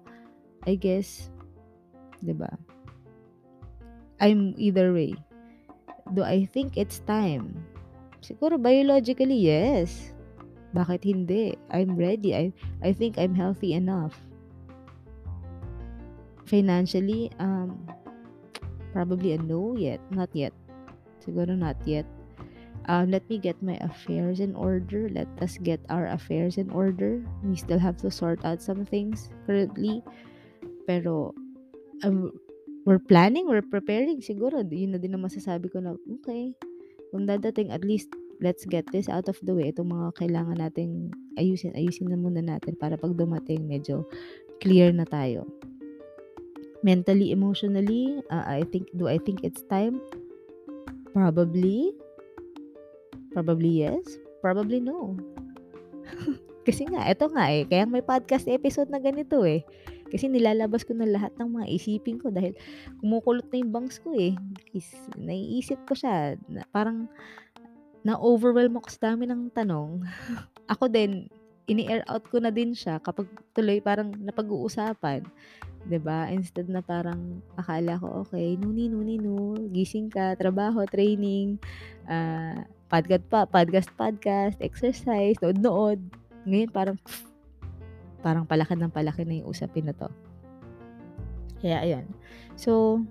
I 0.63 0.79
guess 0.79 1.27
'di 2.23 2.37
ba? 2.37 2.49
I'm 4.23 4.55
either 4.55 4.95
way. 4.95 5.19
Do 6.15 6.23
I 6.23 6.47
think 6.47 6.79
it's 6.79 7.03
time? 7.03 7.59
Siguro 8.23 8.55
biologically, 8.55 9.35
yes. 9.35 10.14
Bakit 10.75 11.07
hindi? 11.07 11.55
I'm 11.71 11.95
ready. 11.95 12.35
I 12.35 12.51
I 12.83 12.91
think 12.91 13.15
I'm 13.15 13.31
healthy 13.31 13.71
enough. 13.71 14.19
Financially, 16.43 17.31
um 17.39 17.79
probably 18.91 19.31
a 19.33 19.39
no 19.39 19.79
yet. 19.79 20.03
Not 20.11 20.29
yet. 20.35 20.51
Siguro 21.23 21.55
not 21.55 21.79
yet. 21.87 22.03
Um, 22.85 23.09
let 23.09 23.25
me 23.29 23.41
get 23.41 23.57
my 23.65 23.81
affairs 23.81 24.37
in 24.37 24.53
order. 24.53 25.09
Let 25.09 25.25
us 25.41 25.57
get 25.57 25.81
our 25.89 26.05
affairs 26.05 26.61
in 26.61 26.69
order. 26.69 27.17
We 27.41 27.57
still 27.57 27.81
have 27.81 27.97
to 28.05 28.13
sort 28.13 28.45
out 28.45 28.61
some 28.61 28.85
things 28.85 29.33
currently. 29.49 30.05
Pero, 30.85 31.33
um, 32.05 32.29
we're 32.85 33.01
planning, 33.01 33.49
we're 33.49 33.65
preparing. 33.65 34.21
Siguro, 34.21 34.61
yun 34.61 34.93
na 34.93 35.01
din 35.01 35.17
ang 35.17 35.25
masasabi 35.25 35.73
ko 35.73 35.81
na, 35.81 35.97
okay, 36.21 36.53
kung 37.09 37.25
dadating, 37.25 37.73
at 37.73 37.81
least, 37.81 38.13
let's 38.39 38.65
get 38.67 38.87
this 38.91 39.07
out 39.07 39.27
of 39.27 39.37
the 39.43 39.53
way. 39.53 39.71
Itong 39.71 39.91
mga 39.91 40.15
kailangan 40.19 40.59
nating 40.59 41.11
ayusin, 41.39 41.75
ayusin 41.75 42.11
na 42.11 42.19
muna 42.19 42.43
natin 42.43 42.75
para 42.75 42.99
pag 42.99 43.15
dumating, 43.15 43.67
medyo 43.67 44.07
clear 44.59 44.91
na 44.91 45.07
tayo. 45.07 45.47
Mentally, 46.85 47.33
emotionally, 47.33 48.21
uh, 48.29 48.45
I 48.45 48.61
think, 48.69 48.91
do 48.93 49.09
I 49.09 49.17
think 49.17 49.41
it's 49.41 49.65
time? 49.67 49.97
Probably. 51.15 51.95
Probably 53.33 53.81
yes. 53.81 54.21
Probably 54.43 54.77
no. 54.77 55.17
Kasi 56.67 56.85
nga, 56.89 57.05
eto 57.09 57.29
nga 57.33 57.49
eh. 57.49 57.65
Kaya 57.65 57.89
may 57.89 58.05
podcast 58.05 58.45
episode 58.49 58.89
na 58.93 59.01
ganito 59.01 59.41
eh. 59.45 59.65
Kasi 60.09 60.29
nilalabas 60.29 60.85
ko 60.85 60.93
na 60.93 61.09
lahat 61.09 61.33
ng 61.41 61.57
mga 61.57 61.67
isipin 61.73 62.21
ko 62.21 62.29
dahil 62.29 62.53
kumukulot 63.01 63.45
na 63.49 63.57
yung 63.57 63.73
bangs 63.73 63.97
ko 63.97 64.13
eh. 64.13 64.37
Is, 64.73 64.85
naiisip 65.17 65.81
ko 65.89 65.97
siya. 65.97 66.37
Na, 66.45 66.65
parang 66.69 67.09
na-overwhelm 68.05 68.77
ako 68.77 68.87
sa 68.93 69.11
dami 69.11 69.25
ng 69.25 69.49
tanong. 69.49 70.05
ako 70.73 70.85
din, 70.87 71.25
ini-air 71.65 72.05
out 72.05 72.29
ko 72.29 72.37
na 72.37 72.53
din 72.53 72.77
siya 72.77 73.01
kapag 73.01 73.25
tuloy 73.57 73.81
parang 73.81 74.13
napag-uusapan. 74.13 75.25
'di 75.85 75.99
ba? 76.01 76.29
Instead 76.33 76.67
na 76.67 76.81
parang 76.81 77.41
akala 77.53 78.01
ko 78.01 78.25
okay, 78.25 78.57
nuni 78.57 78.89
nuni 78.89 79.21
no, 79.21 79.53
gising 79.69 80.09
ka, 80.09 80.33
trabaho, 80.33 80.83
training, 80.89 81.61
uh, 82.09 82.65
podcast 82.89 83.25
pa, 83.29 83.45
podcast 83.45 83.89
podcast, 83.93 84.57
exercise, 84.61 85.37
nood-nood. 85.41 86.01
Ngayon 86.49 86.69
parang 86.73 86.97
parang 88.25 88.49
palaki 88.49 88.73
ng 88.73 88.93
palaki 88.93 89.21
na 89.25 89.41
yung 89.41 89.49
usapin 89.49 89.85
na 89.85 89.93
to. 89.93 90.09
Kaya 91.61 91.85
ayun. 91.85 92.05
So 92.57 93.01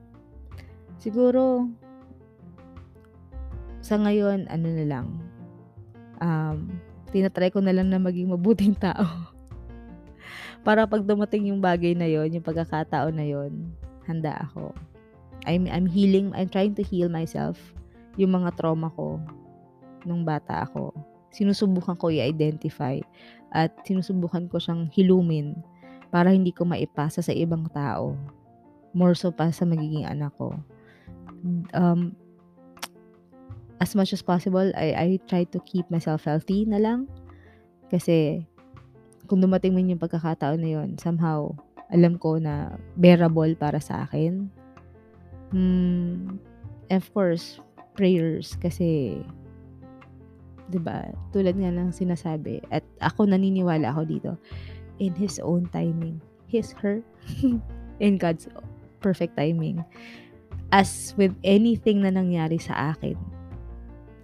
siguro 0.99 1.71
sa 3.85 4.01
ngayon 4.01 4.49
ano 4.49 4.69
na 4.73 4.85
lang 4.89 5.07
um 6.25 6.73
tinatry 7.15 7.55
ko 7.55 7.63
na 7.63 7.71
lang 7.71 7.95
na 7.95 8.03
maging 8.03 8.35
mabuting 8.35 8.75
tao. 8.75 9.07
Para 10.67 10.83
pag 10.83 11.07
dumating 11.07 11.55
yung 11.55 11.63
bagay 11.63 11.95
na 11.95 12.11
yon, 12.11 12.35
yung 12.35 12.43
pagkakataon 12.43 13.15
na 13.15 13.23
yon, 13.23 13.71
handa 14.11 14.35
ako. 14.51 14.75
I'm 15.47 15.71
I'm 15.71 15.87
healing, 15.87 16.35
I'm 16.35 16.51
trying 16.51 16.75
to 16.75 16.83
heal 16.83 17.07
myself 17.07 17.55
yung 18.19 18.35
mga 18.35 18.59
trauma 18.59 18.91
ko 18.99 19.23
nung 20.03 20.27
bata 20.27 20.67
ako. 20.67 20.91
Sinusubukan 21.31 21.95
ko 21.95 22.11
i-identify 22.11 22.99
at 23.55 23.71
sinusubukan 23.87 24.51
ko 24.51 24.59
siyang 24.59 24.91
hilumin 24.91 25.55
para 26.11 26.35
hindi 26.35 26.51
ko 26.51 26.67
maipasa 26.67 27.23
sa 27.23 27.31
ibang 27.31 27.71
tao. 27.71 28.19
More 28.95 29.15
so 29.15 29.31
pa 29.31 29.51
sa 29.55 29.67
magiging 29.67 30.07
anak 30.07 30.35
ko. 30.39 30.55
Um, 31.75 32.15
as 33.81 33.95
much 33.95 34.13
as 34.13 34.23
possible, 34.23 34.71
I, 34.77 34.95
I 34.95 35.09
try 35.27 35.45
to 35.51 35.59
keep 35.67 35.91
myself 35.91 36.25
healthy 36.25 36.65
na 36.65 36.79
lang. 36.79 37.11
Kasi 37.91 38.47
kung 39.27 39.41
dumating 39.41 39.75
man 39.75 39.91
yung 39.91 40.03
pagkakataon 40.03 40.61
na 40.61 40.71
yun, 40.71 40.89
somehow, 41.01 41.51
alam 41.91 42.19
ko 42.19 42.39
na 42.39 42.77
bearable 42.99 43.55
para 43.57 43.81
sa 43.81 44.07
akin. 44.07 44.51
Hmm, 45.55 46.39
of 46.91 47.07
course, 47.15 47.61
prayers 47.95 48.59
kasi 48.59 49.23
'di 50.69 50.81
ba? 50.81 51.13
Tulad 51.31 51.55
nga 51.55 51.71
ng 51.71 51.93
sinasabi 51.93 52.65
at 52.73 52.83
ako 52.99 53.29
naniniwala 53.29 53.93
ako 53.93 54.03
dito 54.09 54.33
in 54.99 55.13
his 55.15 55.39
own 55.39 55.69
timing. 55.71 56.19
His 56.49 56.73
her 56.81 57.03
in 58.05 58.17
God's 58.17 58.49
perfect 58.99 59.37
timing. 59.37 59.85
As 60.75 61.15
with 61.15 61.37
anything 61.47 62.03
na 62.03 62.11
nangyari 62.11 62.59
sa 62.59 62.97
akin, 62.97 63.15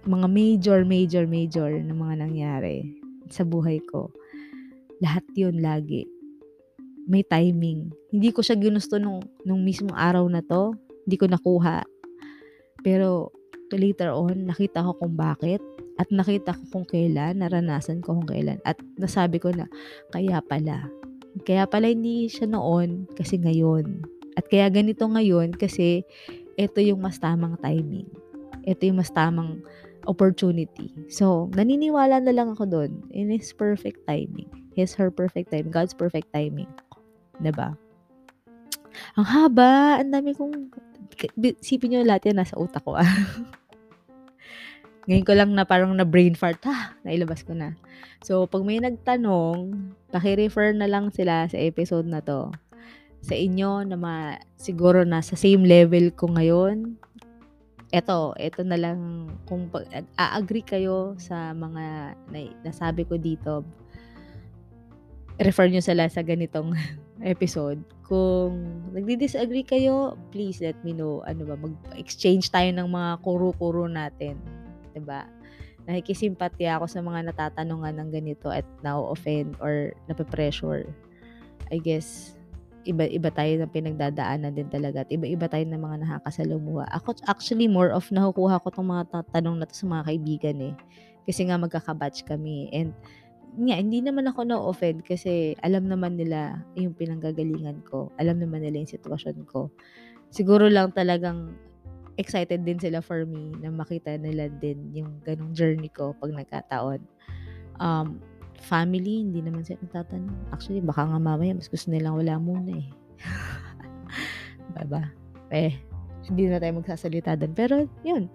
mga 0.05 0.27
major, 0.27 0.79
major, 0.81 1.23
major 1.29 1.69
na 1.69 1.93
mga 1.93 2.15
nangyari 2.25 2.89
sa 3.29 3.45
buhay 3.45 3.77
ko, 3.85 4.09
lahat 5.01 5.25
yun 5.37 5.61
lagi. 5.61 6.09
May 7.05 7.25
timing. 7.25 7.89
Hindi 8.13 8.29
ko 8.29 8.45
siya 8.45 8.57
ginusto 8.57 9.01
nung, 9.01 9.21
nung 9.45 9.65
mismong 9.65 9.97
araw 9.97 10.25
na 10.29 10.45
to. 10.45 10.77
Hindi 11.05 11.17
ko 11.17 11.25
nakuha. 11.25 11.81
Pero 12.85 13.33
later 13.73 14.13
on, 14.13 14.51
nakita 14.51 14.85
ko 14.85 14.97
kung 14.97 15.15
bakit. 15.17 15.61
At 15.97 16.09
nakita 16.09 16.53
ko 16.53 16.63
kung 16.69 16.85
kailan, 16.87 17.41
naranasan 17.41 18.01
ko 18.01 18.17
kung 18.17 18.29
kailan. 18.29 18.61
At 18.65 18.77
nasabi 18.97 19.41
ko 19.41 19.49
na, 19.53 19.65
kaya 20.13 20.41
pala. 20.45 20.89
Kaya 21.45 21.65
pala 21.65 21.89
hindi 21.89 22.27
siya 22.27 22.49
noon 22.49 23.09
kasi 23.17 23.39
ngayon. 23.39 24.05
At 24.37 24.47
kaya 24.47 24.67
ganito 24.71 25.07
ngayon 25.07 25.55
kasi 25.55 26.03
ito 26.55 26.79
yung 26.83 27.01
mas 27.01 27.17
tamang 27.17 27.57
timing. 27.59 28.07
Ito 28.67 28.87
yung 28.87 29.01
mas 29.01 29.11
tamang 29.11 29.63
opportunity. 30.07 30.93
So, 31.11 31.51
naniniwala 31.53 32.21
na 32.23 32.33
lang 32.33 32.53
ako 32.53 32.65
doon 32.69 32.91
in 33.13 33.29
His 33.29 33.53
perfect 33.53 34.03
timing. 34.07 34.49
His, 34.73 34.95
her 34.95 35.11
perfect 35.11 35.51
time. 35.51 35.67
God's 35.67 35.93
perfect 35.93 36.31
timing. 36.31 36.69
ba? 37.37 37.43
Diba? 37.43 37.69
Ang 39.19 39.27
haba. 39.27 39.99
Ang 39.99 40.11
dami 40.11 40.31
kong... 40.35 40.71
Sipin 41.61 41.93
nyo 41.93 42.07
lahat 42.07 42.31
yan 42.31 42.39
nasa 42.39 42.57
utak 42.57 42.81
ko. 42.81 42.97
Ah. 42.97 43.05
Ngayon 45.09 45.25
ko 45.25 45.33
lang 45.33 45.51
na 45.57 45.65
parang 45.65 45.91
na 45.97 46.05
brain 46.05 46.37
fart. 46.37 46.61
Ha, 46.63 46.95
nailabas 47.01 47.41
ko 47.41 47.57
na. 47.57 47.73
So, 48.21 48.45
pag 48.45 48.61
may 48.61 48.77
nagtanong, 48.77 49.73
paki-refer 50.13 50.77
na 50.77 50.85
lang 50.85 51.09
sila 51.09 51.49
sa 51.49 51.57
episode 51.57 52.05
na 52.05 52.21
to. 52.21 52.53
Sa 53.21 53.33
inyo 53.33 53.85
na 53.85 53.97
ma, 53.97 54.37
siguro 54.57 55.01
na 55.05 55.25
sa 55.25 55.33
same 55.33 55.65
level 55.65 56.13
ko 56.13 56.29
ngayon, 56.29 56.97
eto, 57.91 58.31
eto 58.39 58.63
na 58.63 58.79
lang 58.79 59.27
kung 59.43 59.67
a-agree 60.15 60.63
kayo 60.63 61.19
sa 61.19 61.51
mga 61.51 62.15
na, 62.31 62.39
nasabi 62.63 63.03
ko 63.03 63.19
dito, 63.19 63.67
refer 65.37 65.67
nyo 65.67 65.83
sila 65.83 66.07
sa 66.07 66.23
ganitong 66.23 66.71
episode. 67.35 67.83
Kung 68.07 68.87
nagdi-disagree 68.95 69.67
kayo, 69.67 70.15
please 70.31 70.63
let 70.63 70.79
me 70.87 70.95
know. 70.95 71.23
Ano 71.27 71.47
ba, 71.47 71.55
mag-exchange 71.59 72.47
tayo 72.51 72.71
ng 72.71 72.87
mga 72.87 73.11
kuro-kuro 73.23 73.87
natin. 73.91 74.39
ba 74.39 74.95
diba? 74.95 75.21
Nakikisimpati 75.87 76.67
ako 76.71 76.87
sa 76.87 76.99
mga 77.03 77.31
natatanungan 77.31 77.99
ng 77.99 78.09
ganito 78.11 78.47
at 78.51 78.67
na-offend 78.83 79.55
or 79.59 79.91
nape-pressure. 80.07 80.87
I 81.71 81.79
guess, 81.79 82.35
iba-iba 82.83 83.29
tayo 83.29 83.53
ng 83.61 83.71
pinagdadaanan 83.71 84.53
din 84.57 84.69
talaga 84.69 85.05
at 85.05 85.09
iba-iba 85.13 85.45
tayo 85.45 85.65
ng 85.67 85.81
mga 85.81 85.97
nakakasalumuha. 86.05 86.89
Ako, 86.97 87.17
actually, 87.29 87.69
more 87.69 87.93
of 87.93 88.09
nakukuha 88.09 88.61
ko 88.61 88.67
tong 88.73 88.89
mga 88.89 89.25
tanong 89.33 89.61
na 89.61 89.67
to 89.69 89.75
sa 89.75 89.85
mga 89.85 90.03
kaibigan 90.09 90.57
eh. 90.61 90.73
Kasi 91.25 91.45
nga 91.45 91.61
magkakabatch 91.61 92.25
kami. 92.25 92.69
And 92.73 92.97
nga, 93.59 93.75
hindi 93.77 93.99
naman 93.99 94.31
ako 94.31 94.47
na-offend 94.47 95.03
kasi 95.03 95.53
alam 95.59 95.85
naman 95.85 96.15
nila 96.15 96.63
yung 96.79 96.95
pinanggagalingan 96.95 97.83
ko. 97.83 98.09
Alam 98.15 98.39
naman 98.39 98.63
nila 98.63 98.81
yung 98.81 98.93
sitwasyon 98.95 99.43
ko. 99.43 99.69
Siguro 100.31 100.71
lang 100.71 100.95
talagang 100.95 101.51
excited 102.15 102.63
din 102.63 102.79
sila 102.79 103.03
for 103.03 103.27
me 103.27 103.51
na 103.59 103.71
makita 103.71 104.15
nila 104.15 104.47
din 104.47 104.91
yung 104.95 105.19
ganong 105.23 105.51
journey 105.51 105.91
ko 105.91 106.15
pag 106.15 106.31
nagkataon. 106.31 107.03
Um, 107.81 108.23
family, 108.61 109.25
hindi 109.25 109.41
naman 109.41 109.65
sila 109.65 109.81
nagtatanong. 109.81 110.53
Actually, 110.53 110.85
baka 110.85 111.09
nga 111.09 111.19
mamaya, 111.19 111.57
mas 111.57 111.67
gusto 111.67 111.89
nilang 111.89 112.21
wala 112.21 112.37
muna 112.37 112.71
eh. 112.77 112.89
Baba. 114.77 115.09
Eh, 115.51 115.75
hindi 116.29 116.47
na 116.47 116.61
tayo 116.61 116.79
magsasalita 116.79 117.35
doon. 117.35 117.53
Pero, 117.57 117.75
yun. 118.05 118.29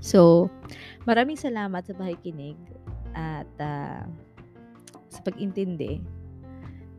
So, 0.00 0.48
maraming 1.04 1.36
salamat 1.36 1.84
sa 1.84 1.94
pakikinig 1.94 2.56
at 3.12 3.48
uh, 3.60 4.04
sa 5.12 5.20
pag-intindi. 5.20 6.00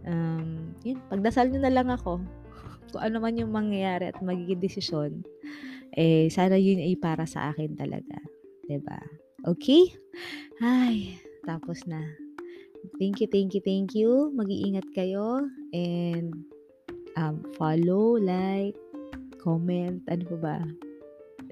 Um, 0.02 0.74
yun 0.82 0.98
pagdasal 1.10 1.50
niyo 1.50 1.62
na 1.62 1.74
lang 1.74 1.90
ako. 1.90 2.22
Kung 2.94 3.02
ano 3.02 3.18
man 3.22 3.38
yung 3.38 3.54
mangyayari 3.54 4.14
at 4.14 4.22
magiging 4.22 4.62
desisyon, 4.62 5.12
eh, 5.98 6.30
sana 6.32 6.56
yun 6.56 6.80
ay 6.80 6.96
para 6.96 7.26
sa 7.28 7.52
akin 7.52 7.76
talaga, 7.76 8.18
ba? 8.86 9.00
Okey? 9.50 9.92
Ay, 10.64 11.20
tapos 11.46 11.84
na. 11.89 12.02
Thank 12.98 13.22
you, 13.22 13.30
thank 13.30 13.54
you, 13.54 13.62
thank 13.62 13.94
you. 13.94 14.34
Mag-iingat 14.34 14.89
kayo 14.98 15.46
and, 15.74 16.34
um, 17.14 17.46
follow, 17.58 18.18
like, 18.18 18.78
comment, 19.38 20.02
ano 20.10 20.24
pa 20.34 20.38
ba? 20.38 20.58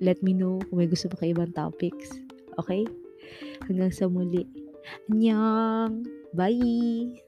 Let 0.02 0.24
me 0.26 0.34
know 0.34 0.58
kung 0.70 0.80
may 0.80 0.90
gusto 0.90 1.12
pa 1.12 1.22
kayong 1.22 1.36
ibang 1.38 1.54
topics, 1.54 2.18
okey? 2.58 2.88
Hanggang 3.68 3.94
sa 3.94 4.10
muli. 4.10 4.48
Annyeong. 5.12 6.08
Bye. 6.34 7.22